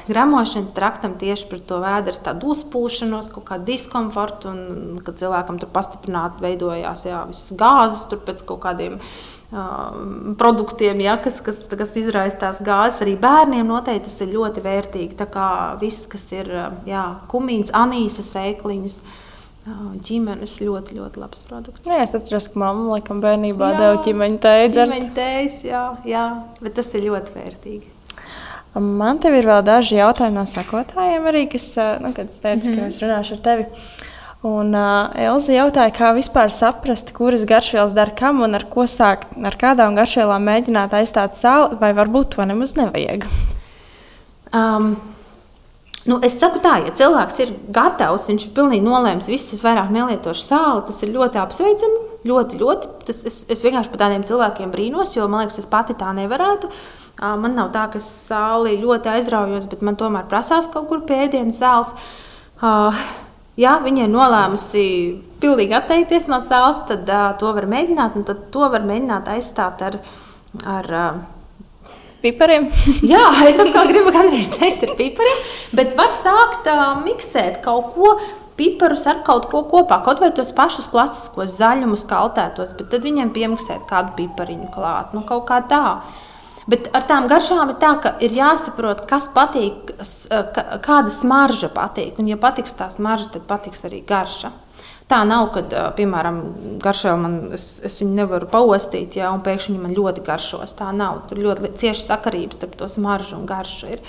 [0.08, 4.48] gramošanas traktam tieši par to vēdera tādu uzpūšanos, kaut kādu diskomfortu.
[4.48, 8.96] Un, kad cilvēkam tur pastiprināti veidojās jā, visas gāzes, tur pēc kaut kādiem
[10.40, 15.16] produktiem, ja, kas, kas, kas izraisa tās gāzes, arī bērniem noteikti tas ir ļoti vērtīgi.
[15.16, 15.48] Tā kā
[15.80, 16.50] viss, kas ir
[16.88, 19.00] jā, kumīns, anīsas sēkliņas.
[20.04, 21.86] Ģimenes ļoti, ļoti labs produkts.
[21.88, 24.72] Jā, es atceros, ka mamma laikam bērnībā jā, deva ķīmeņa tēju.
[24.76, 26.26] Ķīmeņa tējas, jā, jā,
[26.62, 27.94] bet tas ir ļoti vērtīgi.
[28.78, 32.72] Man te ir vēl daži jautājumi no sakotājiem, arī, kas, nu, kad es teicu, mm
[32.72, 32.76] -hmm.
[32.76, 32.88] ka mhm.
[32.88, 33.66] es runāšu ar tevi.
[34.46, 39.34] Un uh, Elza jautāja, kā vispār saprast, kuras garšvielas dara kam un ar ko sākt,
[39.42, 43.26] ar kādām garšvielām mēģināt aizstāt sāli, vai varbūt to nemaz nevajag.
[44.54, 44.94] Um,
[46.06, 49.90] Nu, es saku tā, ja cilvēks ir gatavs, viņš ir pilnīgi nolēmis, viss es vairāk
[49.92, 52.04] nelietošu sāli, tas ir ļoti apsveicami.
[52.28, 52.90] Ļoti, ļoti.
[53.08, 56.70] Tas, es, es vienkārši par tādiem cilvēkiem brīnos, jo man liekas, es pati tā nevarētu.
[57.18, 61.58] Man nav tā, ka es sāli ļoti aizraujos, bet man tomēr prasās kaut kur pēdienas
[61.58, 61.94] sāls.
[63.58, 64.84] Ja viņa ir nolēmusi
[65.42, 69.98] pilnīgi atteikties no sāls, tad to var mēģināt, un to var mēģināt aizstāt ar,
[70.62, 70.94] ar
[72.22, 72.68] pipariem.
[73.12, 75.40] Jā, es atkal gribu gandrīz teikt ar pipariem,
[75.78, 78.18] bet var sākt uh, miksēt kaut ko.
[78.58, 83.30] Piparus ar kaut ko kopā, kaut vai tos pašus klasiskos zaļumus, kaltētos, bet tad viņiem
[83.30, 85.12] piemiksēt kādu pipariņu klāt.
[85.14, 86.00] Nu, kaut kā tā.
[86.68, 89.94] Bet ar tām garšām ir tā, ka ir jāsaprot, kas patīk,
[90.84, 92.18] kāda smarža patīk.
[92.18, 94.50] Un, ja patiks tā smarža, tad patiks arī garša.
[95.08, 95.62] Tā nav, ka,
[95.96, 96.40] piemēram,
[96.84, 100.74] garšā man es, es viņu nevaru paostīt, ja, un pēkšņi viņi man ļoti garšos.
[100.76, 101.22] Tā nav.
[101.30, 103.94] Tur ļoti cieši sakarības starp to smaržu un garšu.
[103.94, 104.02] Ir.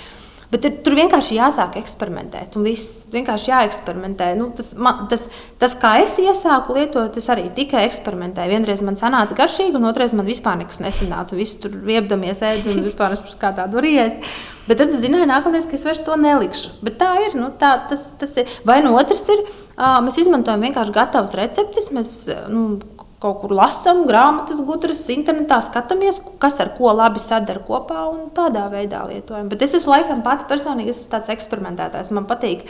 [0.50, 2.56] Bet ir, tur vienkārši jāsāk eksperimentēt.
[2.58, 4.32] Un viss vienkārši jāeksperimentē.
[4.36, 5.28] Nu, tas, man, tas,
[5.62, 8.52] tas, kā es iesāku lietot, es arī tikai eksperimentēju.
[8.58, 11.38] Vienreiz man sanāca garšīgi, un otrreiz man vispār nekas nesanāca.
[11.38, 14.28] Visi tur viebdamies ēst, un vispār es kā tādu varu iest.
[14.66, 16.76] Bet tad es zināju, nākamreiz, ka es vairs to nelikšu.
[16.84, 17.38] Bet tā ir.
[17.38, 18.50] Nu, tā, tas, tas ir.
[18.68, 19.46] Vai no otras ir?
[19.80, 21.88] Mēs izmantojam vienkārši gatavas receptes.
[21.96, 22.12] Mēs
[22.52, 22.80] nu,
[23.20, 28.66] kaut kur lasām, grāmatas, gudras, internetā skatāmies, kas ar ko labi sadara kopā un tādā
[28.72, 29.50] veidā lietojam.
[29.52, 32.12] Bet es esmu laikam pati personīgi, es esmu tāds eksperimentētājs.
[32.16, 32.64] Man patīk,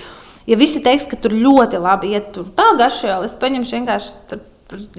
[0.50, 4.40] ja visi teiks, ka tur ļoti labi iet tur tā garšviela, es paņemšu vienkārši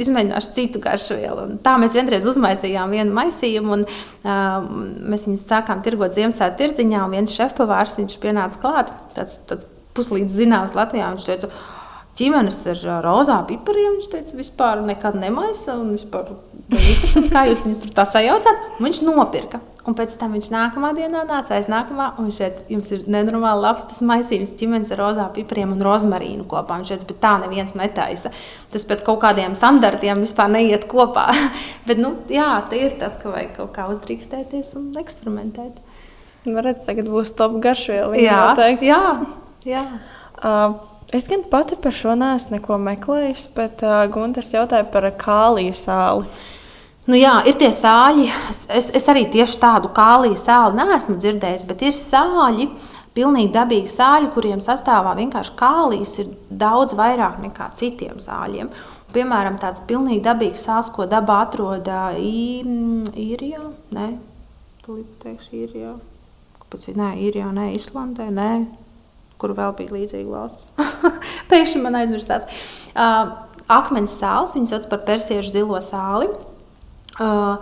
[0.03, 1.45] izmēģināšu citu garšu vielu.
[1.47, 4.72] Un tā mēs vienreiz uzmaisījām vienu maisījumu, un uh,
[5.12, 7.03] mēs viņus sākām tirgot Ziemassvētku tirdziņā.
[7.14, 11.14] Viens šefpavārs viņš pienāca klāt, tāds, tāds puslīdz zināms Latvijā.
[11.16, 11.51] Viņš teica,
[12.20, 13.97] ķīmenes ar rozā pipariem.
[13.97, 15.78] Viņš teica, vispār nekad nemaisa.
[15.91, 16.34] Vispār,
[17.34, 18.66] kā jūs viņus tur tā sajaucāt?
[18.84, 19.62] Viņš nopirka.
[19.82, 23.64] Un pēc tam viņš nākamā dienā nāca aiz nākamā, un viņš teica, jums ir nenormāli
[23.64, 26.78] labs tas maisījums, ķīmenes ar rozā pipariem un rozmarīnu kopā.
[26.78, 28.30] Viņš teica, bet tā neviens netaisa.
[28.74, 31.32] Tas pēc kaut kādiem standartiem vispār neiet kopā.
[31.88, 35.82] bet, nu, jā, tie ir tas, ka vajag kaut kā uzdrīkstēties un eksperimentēt.
[36.45, 38.14] Man redz, tagad būs top garšviela.
[38.22, 38.53] Jā,
[38.86, 39.01] jā,
[39.66, 39.84] jā.
[40.41, 40.78] Uh,
[41.12, 46.30] Es gan pati par šo neesmu neko meklējis, bet uh, Gunārs jautāja par kāliju sāli.
[47.12, 48.30] Nu jā, ir tie sāļi.
[48.72, 52.70] Es, es arī tieši tādu kāliju sāli neesmu dzirdējis, bet ir sāļi,
[53.18, 58.72] pilnīgi dabīgi sāļi, kuriem sastāvā vienkārši kālijas ir daudz vairāk nekā citiem sāļiem.
[59.12, 61.89] Piemēram, tāds pilnīgi dabīgs sāls, ko dabā atrod
[62.22, 64.07] īrijā, nē,
[64.86, 65.97] tūlīt teikšu īrijā,
[66.62, 68.51] kāpēc, nē, īrijā, nē, Islandē, nē,
[69.42, 70.70] kur vēl bija līdzīga valsts.
[71.52, 72.48] Pēkšņi man aizmirsās.
[72.92, 73.36] Uh,
[73.72, 76.30] akmens sāls, viņas sauc par persiešu zilo sāli.
[77.22, 77.58] Uh,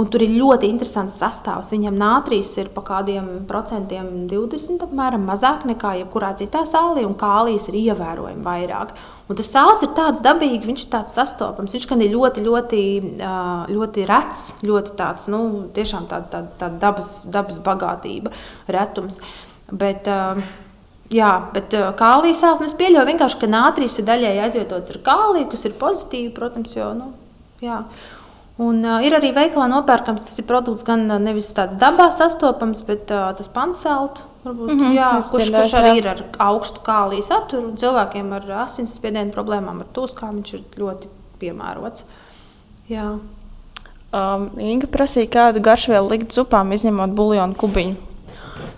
[0.00, 1.74] Un tur ir ļoti interesants sastāvs.
[1.74, 7.68] Viņam nātrīs ir pa kādiem procentiem 20, apmēram mazāk nekā jebkurā citā sālī, un kālijas
[7.68, 8.94] ir ievērojami vairāk.
[9.28, 11.74] Un tas sāls ir tāds dabīgs, viņš ir tāds sastopams.
[11.76, 12.80] Viņš gan ir ļoti, ļoti,
[13.74, 15.42] ļoti rets, ļoti tāds, nu,
[15.76, 18.32] tiešām tāda tā, tā dabas, dabas bagātība,
[18.72, 19.20] retums.
[19.68, 20.40] Bet, uh,
[21.10, 24.98] Jā, bet uh, kālijas sāls, nu, es pieļauju vienkārši, ka nātrīs ir daļēji aizvietots ar
[25.08, 27.08] kāliju, kas ir pozitīvi, protams, jo, nu,
[27.64, 27.80] jā.
[28.60, 33.10] Un, uh, ir arī veikalā nopērkams tas produkts, gan uh, nevis tāds dabā sastopams, bet
[33.10, 34.26] uh, tas pancelts.
[34.44, 38.46] Varbūt, mm -hmm, jā, kurš, kurš arī ir ar augstu kāliju saturu un cilvēkiem ar
[38.62, 42.04] asinsspiedienu problēmām, ar tūskām viņš ir ļoti piemērots.
[42.88, 43.18] Jā.
[44.12, 48.09] Um, Inga prasīja, kādu garšvielu likt zupām, izņemot buļbuļsāļu kubiņu.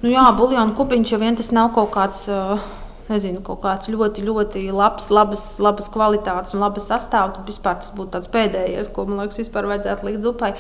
[0.02, 2.24] Nu, jā, buļbuļsāļu kubiņš jau vien tas nav kaut kāds.
[2.30, 2.62] Uh,
[3.10, 7.36] nezinu, kaut kāds ļoti, ļoti labs, labas, labas kvalitātes un labas sastāvs.
[7.36, 10.52] Tad vispār tas būtu tāds pēdējais, ko man liekas, vispār vajadzētu likt zupai.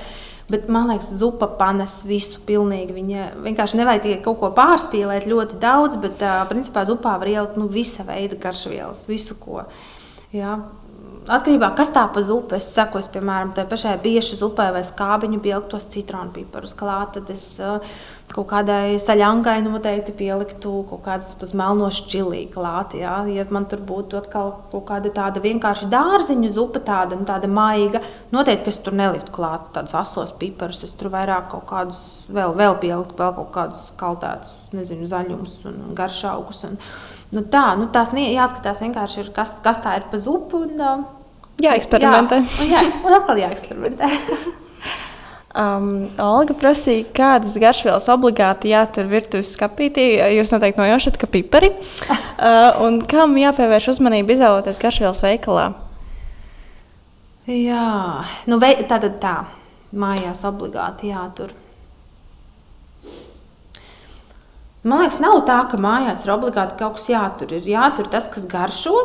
[0.50, 2.96] Bet man liekas, zupa panes visu pilnīgi.
[2.96, 7.58] Viņa vienkārši nevajag tikai kaut ko pārspīlēt ļoti daudz, bet uh, principā zupā var ielikt
[7.60, 9.62] nu, visa veida garšvielas, visu ko.
[10.34, 10.58] Jā.
[11.22, 14.72] Atkarībā no tā, kas tā pa zupu es saku, es, piemēram, tai pašai bieži zupai
[14.74, 17.78] vai skābiņu pielikt tos citronu piparus klāt, tad es uh,
[18.32, 22.96] kaut kādai saļangai noteikti pieliktu kaut kādas melnos čili klāt.
[22.98, 23.20] Ja?
[23.30, 28.02] ja man tur būtu atkal kaut kāda tāda vienkārši dārziņu zupa, tāda, nu, tāda maiga,
[28.34, 30.82] noteikti es tur neliktu klāt tādus asos piparus.
[30.86, 32.02] Es tur vairāk kaut kādus
[32.32, 36.66] vēl, vēl pieliktu, vēl kaut kādus kaltētus, nezinu, zaļumus un garšaugus.
[36.70, 36.78] Un,
[37.32, 40.64] nu, tā, nu, tās jāskatās vienkārši, ir, kas, kas tā ir pa zupu.
[40.68, 41.06] Un,
[41.62, 42.40] Jāeksperimentē.
[42.42, 44.10] Jā, un, jā, un atkal jāeksperimentē.
[45.52, 50.06] Um, Olga prasīja, kādas garšvielas obligāti jātur virtuves skapītī.
[50.32, 51.68] Jūs noteikti nojaušat, ka pipari.
[52.08, 55.66] uh, un kam jāpievērš uzmanība izvēloties garšvielas veikalā?
[57.52, 57.88] Jā,
[58.48, 59.34] nu, vei, tā tad tā.
[59.92, 61.52] Mājās obligāti jātur.
[64.82, 67.52] Man liekas, nav tā, ka mājās ir obligāti kaut kas jātur.
[67.54, 68.96] Ir jātur tas, kas garšo,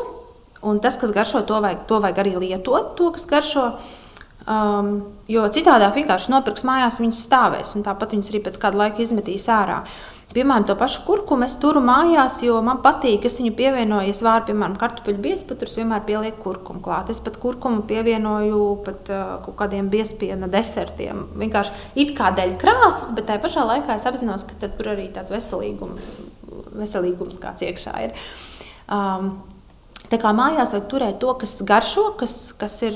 [0.65, 3.67] un tas, kas garšo, to vajag, to vajag arī lietot, to, kas garšo.
[4.47, 4.91] Um,
[5.27, 9.49] jo citādi vienkārši nopirks mājās, viņas stāvēs, un tāpat viņas arī pēc kāda laika izmetīs
[9.51, 9.81] ārā.
[10.31, 14.45] Piemēram, to pašu kurkumu es turu mājās, jo man patīk, es viņu pievienoju, es vāru,
[14.49, 17.11] piemēram, kartupeļu biezpaturus, vienmēr pielieku kurkumu klāt.
[17.11, 21.25] Es pat kurkumu pievienoju pat uh, kaut kādiem biezpiena desertiem.
[21.43, 25.31] Vienkārši it kā dēļ krāsas, bet tajā pašā laikā es apzinos, ka tur arī tāds
[25.35, 26.11] veselīgums,
[26.75, 28.17] veselīgums kāds iekšā ir.
[28.87, 29.31] Um,
[30.07, 32.95] Tā kā mājās vajag turēt to, kas garšo, kas, kas ir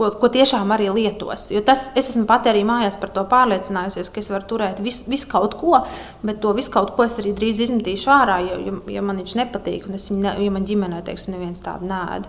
[0.00, 1.50] ko, ko tiešām arī lietos.
[1.52, 5.10] Jo tas, es esmu pat arī mājās par to pārliecinājusies, ka es varu turēt visu
[5.12, 5.82] vis kaut ko,
[6.24, 9.36] bet to visu kaut ko es arī drīz izmetīšu ārā, ja, ja, ja man viņš
[9.42, 12.28] nepatīk, un es viņu, ne, ja man ģimenē, teiksim, neviens tādu nēd.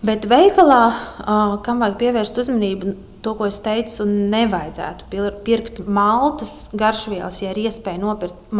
[0.00, 0.82] Bet veikalā,
[1.66, 8.00] kam vajag pievērst uzmanību, to, ko es teicu, nevajadzētu pirkt maltas garšvielas, ja ir iespēja
[8.00, 8.54] nopirkt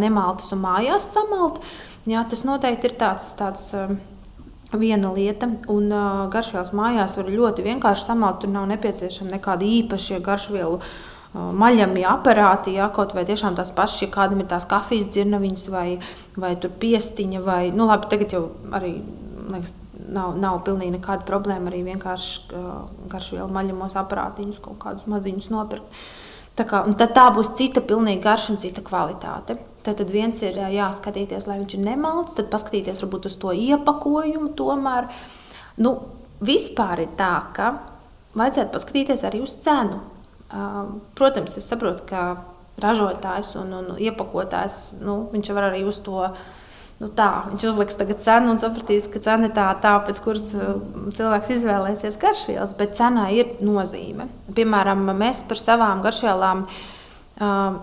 [0.00, 1.60] nemaltas un mājās samalt.
[2.08, 3.68] Jā, tas noteikti ir tāds, tāds
[4.72, 5.48] viena lieta.
[5.72, 8.42] Un uh, garšvielas mājās var ļoti vienkārši samalt.
[8.42, 10.80] Tur nav nepieciešama nekāda īpaša garšvielu.
[10.80, 15.66] Uh, maļami aparāti, ja kaut vai tiešām tās pašas, ja kādam ir tās kafijas dzirnaviņas
[15.72, 15.88] vai,
[16.36, 18.44] vai piestiņa, vai, nu labi, tagad jau
[18.74, 18.94] arī,
[19.52, 19.74] liekas,
[20.08, 22.70] nav, nav pilnīgi nekāda problēma arī vienkārši uh,
[23.12, 26.00] garšvielu maļamos aparātiņus, kaut kādus maziņus nopirkt.
[26.58, 29.58] Tā, kā, tad tā būs cita pilnīgi garša un cita kvalitāte.
[29.88, 35.08] Tad, viens ir jāskatīties, lai viņš ir nemalts, tad paskatīties varbūt uz to iepakojumu tomēr.
[35.80, 35.94] Nu,
[36.44, 37.72] vispār ir tā, ka
[38.36, 40.02] vajadzētu paskatīties arī uz cenu.
[41.18, 42.22] Protams, es saprotu, ka
[42.82, 46.28] ražotājs un, un iepakotājs nu, viņš var arī uz to.
[46.98, 50.48] Nu tā, viņš uzliks tagad cenu un sapratīs, ka cena ir tā, tā, pēc kuras
[51.14, 54.26] cilvēks izvēlēsies garšvielas, bet cenai ir nozīme.
[54.56, 57.78] Piemēram, mēs par savām garšvielām uh,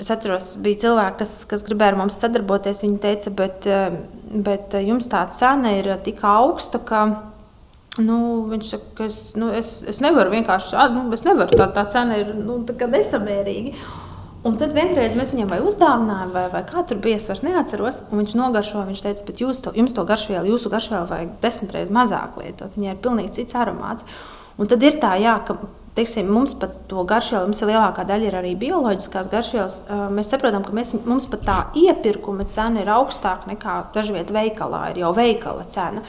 [0.00, 2.84] Es atceros, bija cilvēki, kas, kas gribēja ar mums sadarboties.
[2.86, 3.66] Viņi teica, bet,
[4.46, 7.02] bet jums tā cena ir tik augsta, ka
[8.00, 11.84] nu, viņš saka, ka es, nu, es, es nevaru vienkārši, nu, es nevaru, tā, tā
[11.92, 13.74] cena ir nu, nesamērīga.
[14.48, 17.98] Un tad vienreiz mēs viņam vai uzdāvinājām, vai, vai kā tur bija, es vairs neatceros.
[18.08, 21.92] Viņš nogaršo, viņš teica, bet jūs to, jums to garšvielu, jūsu garšvielu vajag desmit reizes
[21.92, 22.72] mazāk lietot.
[22.72, 24.08] Viņai ir pilnīgi cits aromāts.
[24.56, 25.58] Un tad ir tā, jā, ka
[25.96, 29.78] teiksim, mums pat to garšvielu, mums lielākā daļa ir arī bioloģiskās garšvielas.
[30.14, 35.02] Mēs saprotam, ka mēs, mums pat tā iepirkuma cena ir augstāka nekā dažviet veikalā, ir
[35.04, 36.04] jau veikala cena.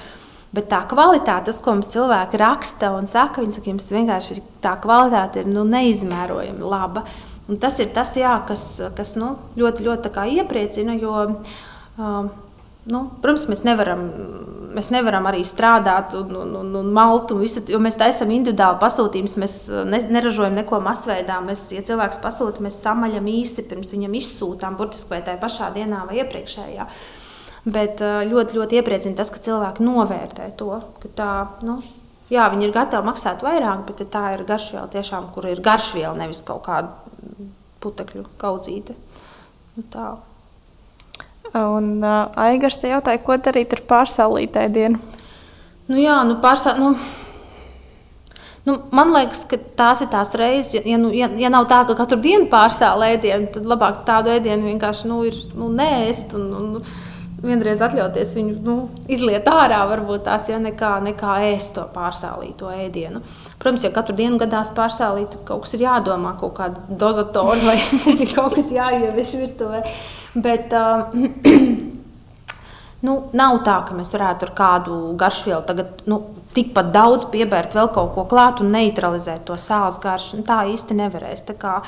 [0.52, 4.42] Bet tā kvalitāte, tas, ko mums cilvēki raksta un saka, viņi saka, jums vienkārši ir
[4.64, 7.06] tā kvalitāte ir nu, neizmērojami laba.
[7.48, 8.66] Un tas ir tas, jā, kas,
[8.98, 10.98] kas nu, ļoti, ļoti iepriecina.
[11.00, 12.28] Jo, uh,
[12.90, 14.02] nu, protams, mēs nevaram,
[14.76, 18.80] mēs nevaram arī strādāt un, un, un, un malt, un visu, jo mēs taisām individuāli
[18.82, 19.38] pasūtījumus.
[19.42, 19.56] Mēs
[19.90, 21.38] ne, neražojam neko masveidā.
[21.46, 26.06] Mēs, ja cilvēks pasūta, mēs samaļam īsi pirms viņam izsūtām, burtiski vai tajā pašā dienā
[26.10, 26.88] vai iepriekšējā.
[27.72, 30.72] Bet ļoti, ļoti iepriecina tas, ka cilvēki novērtē to,
[31.04, 31.34] ka tā,
[31.68, 31.76] nu,
[32.34, 36.42] jā, viņi ir gatavi maksāt vairāk, bet tā ir garšviela, tiešām, kur ir garšviela, nevis
[36.48, 36.90] kaut kāda
[37.84, 38.98] putekļu kaudzīte.
[39.78, 40.08] Nu, tā.
[41.58, 45.02] Un uh, Aigars te jautāja, ko darīt ar pārsālītāju dienu?
[45.92, 46.94] Nu, jā, nu, pārsā, nu,
[48.68, 51.98] nu, man liekas, ka tās ir tās reizes, ja, nu, ja, ja nav tā, ka
[52.00, 56.38] katru dienu pārsāla ēdienu, tad labāk tādu ēdienu vienkārši nu, ir nu, nēst.
[56.40, 57.00] Un, un,
[57.42, 58.74] Vienreiz atļauties viņu nu,
[59.10, 63.18] izliet ārā, varbūt tās ja nekā, nekā ēst to pārsālīto ēdienu.
[63.58, 67.80] Protams, ja katru dienu gadās pārsālīt, tad kaut kas ir jādomā, kaut kāda dozatora vai
[68.04, 69.82] nezinu, kaut kas jāievieš virtuvē.
[70.34, 71.12] Bet uh,
[73.08, 76.22] nu, nav tā, ka mēs varētu ar kādu garšvielu tagad nu,
[76.56, 80.40] tikpat daudz piebērt vēl kaut ko klāt un neutralizēt to sāls garšu.
[80.40, 81.48] Nu, tā īsti nevarēs.
[81.50, 81.82] Tā kā,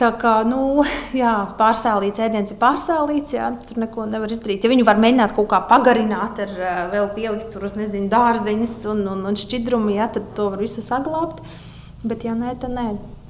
[0.00, 0.80] Tā kā nu,
[1.22, 4.64] jā, pārsālīts ēdiens ir pārsālīts, jā, tur neko nevar izdarīt.
[4.64, 8.76] Ja viņu var mēģināt kaut kā pagarināt, ar eh, vēl pielikt tur uz nezinu, dārzeņus
[8.94, 11.42] un, un, un šķidrumu, jā, tad to var visu saglabāt.
[12.00, 12.86] Bet, ja nē, tad nē.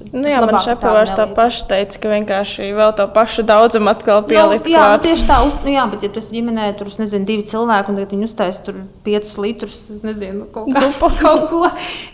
[0.09, 4.65] Nu, jā, man šepavārs tā paša teica, ka vienkārši vēl to pašu daudzumu atkal pielikt.
[4.67, 6.97] Nu, jā, nu, tieši tā, uz, nu, jā, bet ja tu esi ģimenē, tur, es
[7.01, 10.89] nezinu, divi cilvēki, un tagad viņi uztais tur piecus litrus, es nezinu, kaut, kā,
[11.21, 11.63] kaut ko.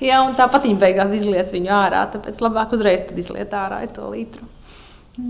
[0.03, 4.11] Jā, un tāpat viņi beigās izlies viņu ārā, tāpēc labāk uzreiz tad izliet ārā to
[4.11, 4.45] litru.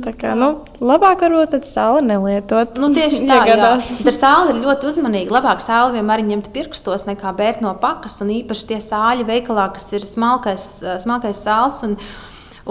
[0.03, 0.49] Tā kā nu,
[0.83, 2.75] labāk varbūt tādu sāli nelietot.
[2.81, 3.87] Nu, tieši tā, ja gadās.
[4.03, 5.31] Ar sāli ir ļoti uzmanīgi.
[5.31, 8.19] Labāk sāli vienmēr ņemt pirkstos, nekā bērt no pakas.
[8.25, 10.65] Un īpaši tie sāļi veikalā, kas ir smalkais,
[11.05, 11.95] smalkais sāls, un,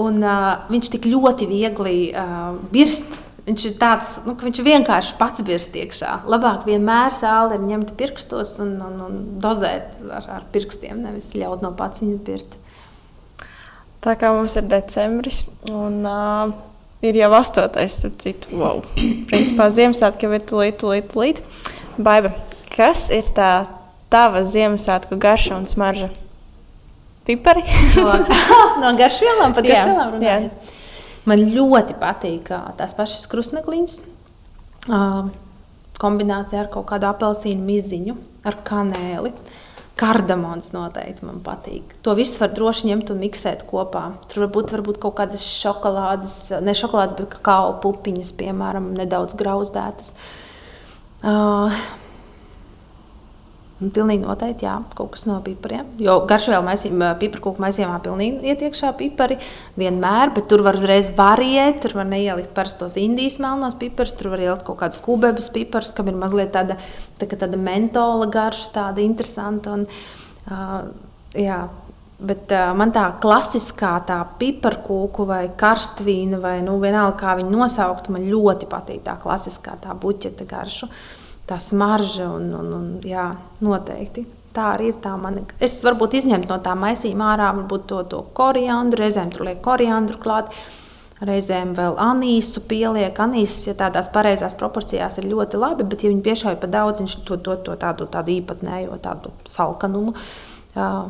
[0.00, 3.22] un uh, viņš tik ļoti viegli uh, birst.
[3.46, 6.24] Viņš ir tāds, nu, ka viņš vienkārši pats birst iekšā.
[6.26, 11.62] Labāk vienmēr sāli ir ņemt pirkstos un, un, un dozēt ar, ar pirkstiem, nevis ļaut
[11.62, 12.58] no pats viņu birst.
[14.02, 15.44] Tā kā mums ir decembris.
[15.70, 16.56] Un, uh,
[17.06, 18.50] ir jau astotais, starp citu.
[18.58, 18.82] Wow.
[19.30, 21.42] Principā Ziemassvētku ir tūlīt, tūlīt, tūlīt.
[22.02, 22.34] Baiba,
[22.74, 23.66] kas ir tā
[24.12, 26.10] tava Ziemassvētku garša un smarža?
[27.26, 27.64] Pipari?
[27.98, 28.12] no,
[28.82, 30.72] no garšvielām, par garšvielām runājot.
[31.26, 33.98] Man ļoti patīk tās pašas krustnekliņas.
[35.96, 38.14] Kombinācijā ar kaut kādu apelsīnu miziņu,
[38.46, 39.32] ar kanēli.
[39.96, 41.94] Kardamons noteikti man patīk.
[42.04, 44.10] To visu var droši ņemt un miksēt kopā.
[44.28, 50.12] Tur var būt varbūt kaut kādas šokolādes, ne šokolādes, bet kakao pupiņas, piemēram, nedaudz grauzdētas.
[51.24, 51.72] Uh,
[53.76, 55.84] Un pilnīgi noteikti, jā, kaut kas no pipariem.
[56.00, 59.36] Jo garšvielu maisījumā, piparkūku maisījumā pilnīgi iet iekšā pipari
[59.76, 61.82] vienmēr, bet tur var uzreiz variēt.
[61.82, 66.08] Tur var neielikt parastos indijas melnos piparus, tur var ielikt kaut kādus kubebus piparus, kam
[66.08, 66.78] ir mazliet tāda,
[67.20, 69.76] tā, tāda mentola garša, tāda interesanta.
[69.76, 69.84] Un,
[70.48, 70.78] uh,
[71.36, 71.66] jā,
[72.16, 78.08] Bet uh, man tā klasiskā tā piparkūku vai karstvīna, vai nu, vienalga kā viņu nosaukt,
[78.08, 80.88] man ļoti patīk tā klasiskā tā buķeta garša.
[80.88, 81.15] Uh,
[81.46, 83.28] tā smarža un, un, un jā,
[83.64, 84.26] noteikti.
[84.56, 85.42] Tā arī ir tā mana.
[85.60, 90.50] Es varbūt izņemtu no tā maisījuma ārā to, to koriandru, reizēm tur liek koriandru klāt.
[91.16, 93.16] Reizēm vēl anīsu pieliek.
[93.24, 97.14] Anīsis, ja tādās pareizās proporcijās, ir ļoti labi, bet, ja viņi piešauj pa daudz, viņš
[97.24, 100.12] to to, to tādu, tādu īpatnējo tādu salkanumu.
[100.76, 101.08] Uh,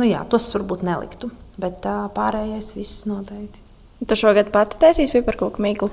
[0.00, 1.28] nu jā, tos varbūt neliktu,
[1.60, 3.60] bet uh, pārējais viss noteikti.
[4.08, 5.92] Tu šogad pati taisīsi piparkūku mīklu?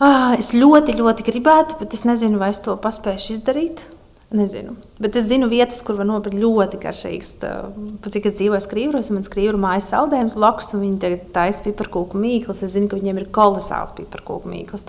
[0.00, 3.82] Ah, es ļoti, ļoti gribētu, bet es nezinu, vai es to paspēšu izdarīt.
[4.30, 4.76] Nezinu.
[5.02, 7.32] Bet es zinu vietas, kur var nopirkt ļoti garšīgas.
[7.42, 12.20] Pat cik es dzīvoju skrīvros, man skrīvru mājas saldējums blakus, un viņi tagad taisa piparkūku
[12.20, 12.62] mīklas.
[12.62, 14.86] Es zinu, ka viņiem ir kolosāls piparkūku mīklas.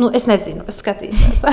[0.00, 1.44] Nu, es nezinu, es skatīšos.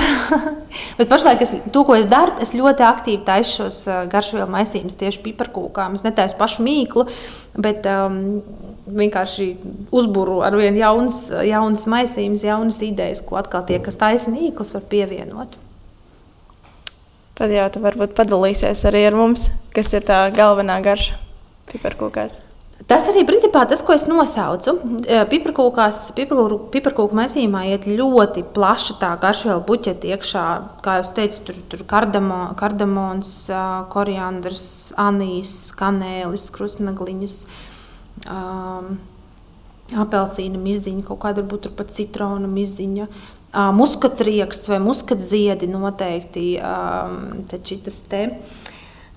[0.98, 5.20] Bet pašlaik es, to, ko es daru, es ļoti aktīvi taisu šos garšvielu maisījumus tieši
[5.26, 5.98] piparkūkām.
[5.98, 7.04] Es netaisu pašu mīklu,
[7.58, 8.38] bet um,
[8.96, 9.48] vienkārši
[9.94, 14.84] uzbūru ar vien jaunas, jaunas maisījumus, jaunas idejas, ko atkal tie, kas taisa mīklas, var
[14.90, 15.56] pievienot.
[17.38, 21.20] Tad jau tu varbūt padalīsies arī ar mums, kas ir tā galvenā garša
[21.70, 22.40] piparkūkās.
[22.88, 24.76] Tas arī principā tas, ko es nosaucu.
[25.30, 30.44] Piparkūkās, piparkūku, piparkūku mēsījumā iet ļoti plaša tā garšviela buķeta iekšā.
[30.84, 33.32] Kā jau teicu, tur ir kardamo, kardamons,
[33.92, 34.62] koriandrs,
[34.94, 37.36] anīs, kanēlis, krustnagliņas.
[38.26, 38.96] Um,
[39.96, 43.08] apelsīna miziņa, kaut kāda varbūt pat citrona miziņa,
[43.76, 46.48] muskatrieks vai muskatziedi noteikti.
[47.48, 48.24] Taču tas te.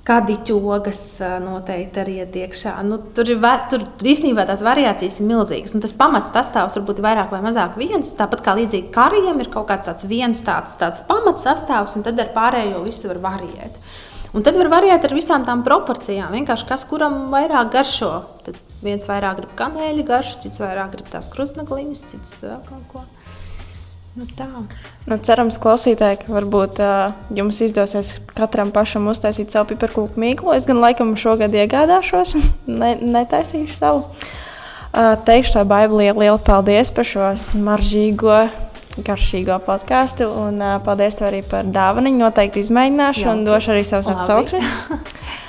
[0.01, 1.01] Kadiķogas
[1.43, 2.71] noteikti arī iet iekšā.
[2.87, 5.75] Nu, tur ir tur, tur īstenībā tās variācijas ir milzīgas.
[5.75, 8.15] Nu, tas pamats sastāvs varbūt ir vairāk vai mazāk viens.
[8.17, 12.17] Tāpat kā līdzīgi karijam ir kaut kāds tāds viens tāds, tāds pamats sastāvs, un tad
[12.23, 13.77] ar pārējo visu var variēt.
[14.33, 16.33] Un tad var variēt ar visām tām proporcijām.
[16.33, 18.13] Vienkārši kas kuram vairāk garšo.
[18.47, 23.07] Tad viens vairāk grib kanēļa garšu, cits vairāk grib tās krustnagliņas, cits vēl kaut ko.
[24.11, 24.43] Nu, tā.
[25.07, 30.51] nu, cerams, klausītāji, ka varbūt uh, jums izdosies katram pašam uztaisīt savu piparkūku mīklu.
[30.57, 32.35] Es gan laikam šogad iegādāšos,
[32.81, 34.03] ne, netaisīšu savu.
[34.91, 38.41] Uh, teikšu tā Bībelē lielu paldies par šo smaržīgo,
[38.99, 40.27] garšīgo podkāstu.
[40.27, 42.11] Un uh, paldies tev arī par dāvanu.
[42.19, 44.67] Noteikti izmēģināšu Jā, un došu arī savus atsauksmes.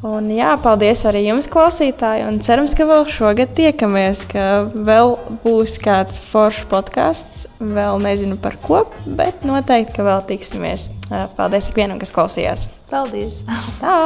[0.00, 2.22] Un, jā, paldies arī jums, klausītāji.
[2.24, 7.42] Un cerams, ka vēl šogad tiekamies, ka vēl būs kāds foršs podkāsts.
[7.60, 10.88] Vēl nezinu par ko, bet noteikti, ka vēl tiksimies.
[11.36, 12.70] Paldies ikvienam, kas klausījās.
[12.88, 13.44] Paldies!
[13.82, 13.98] Tā!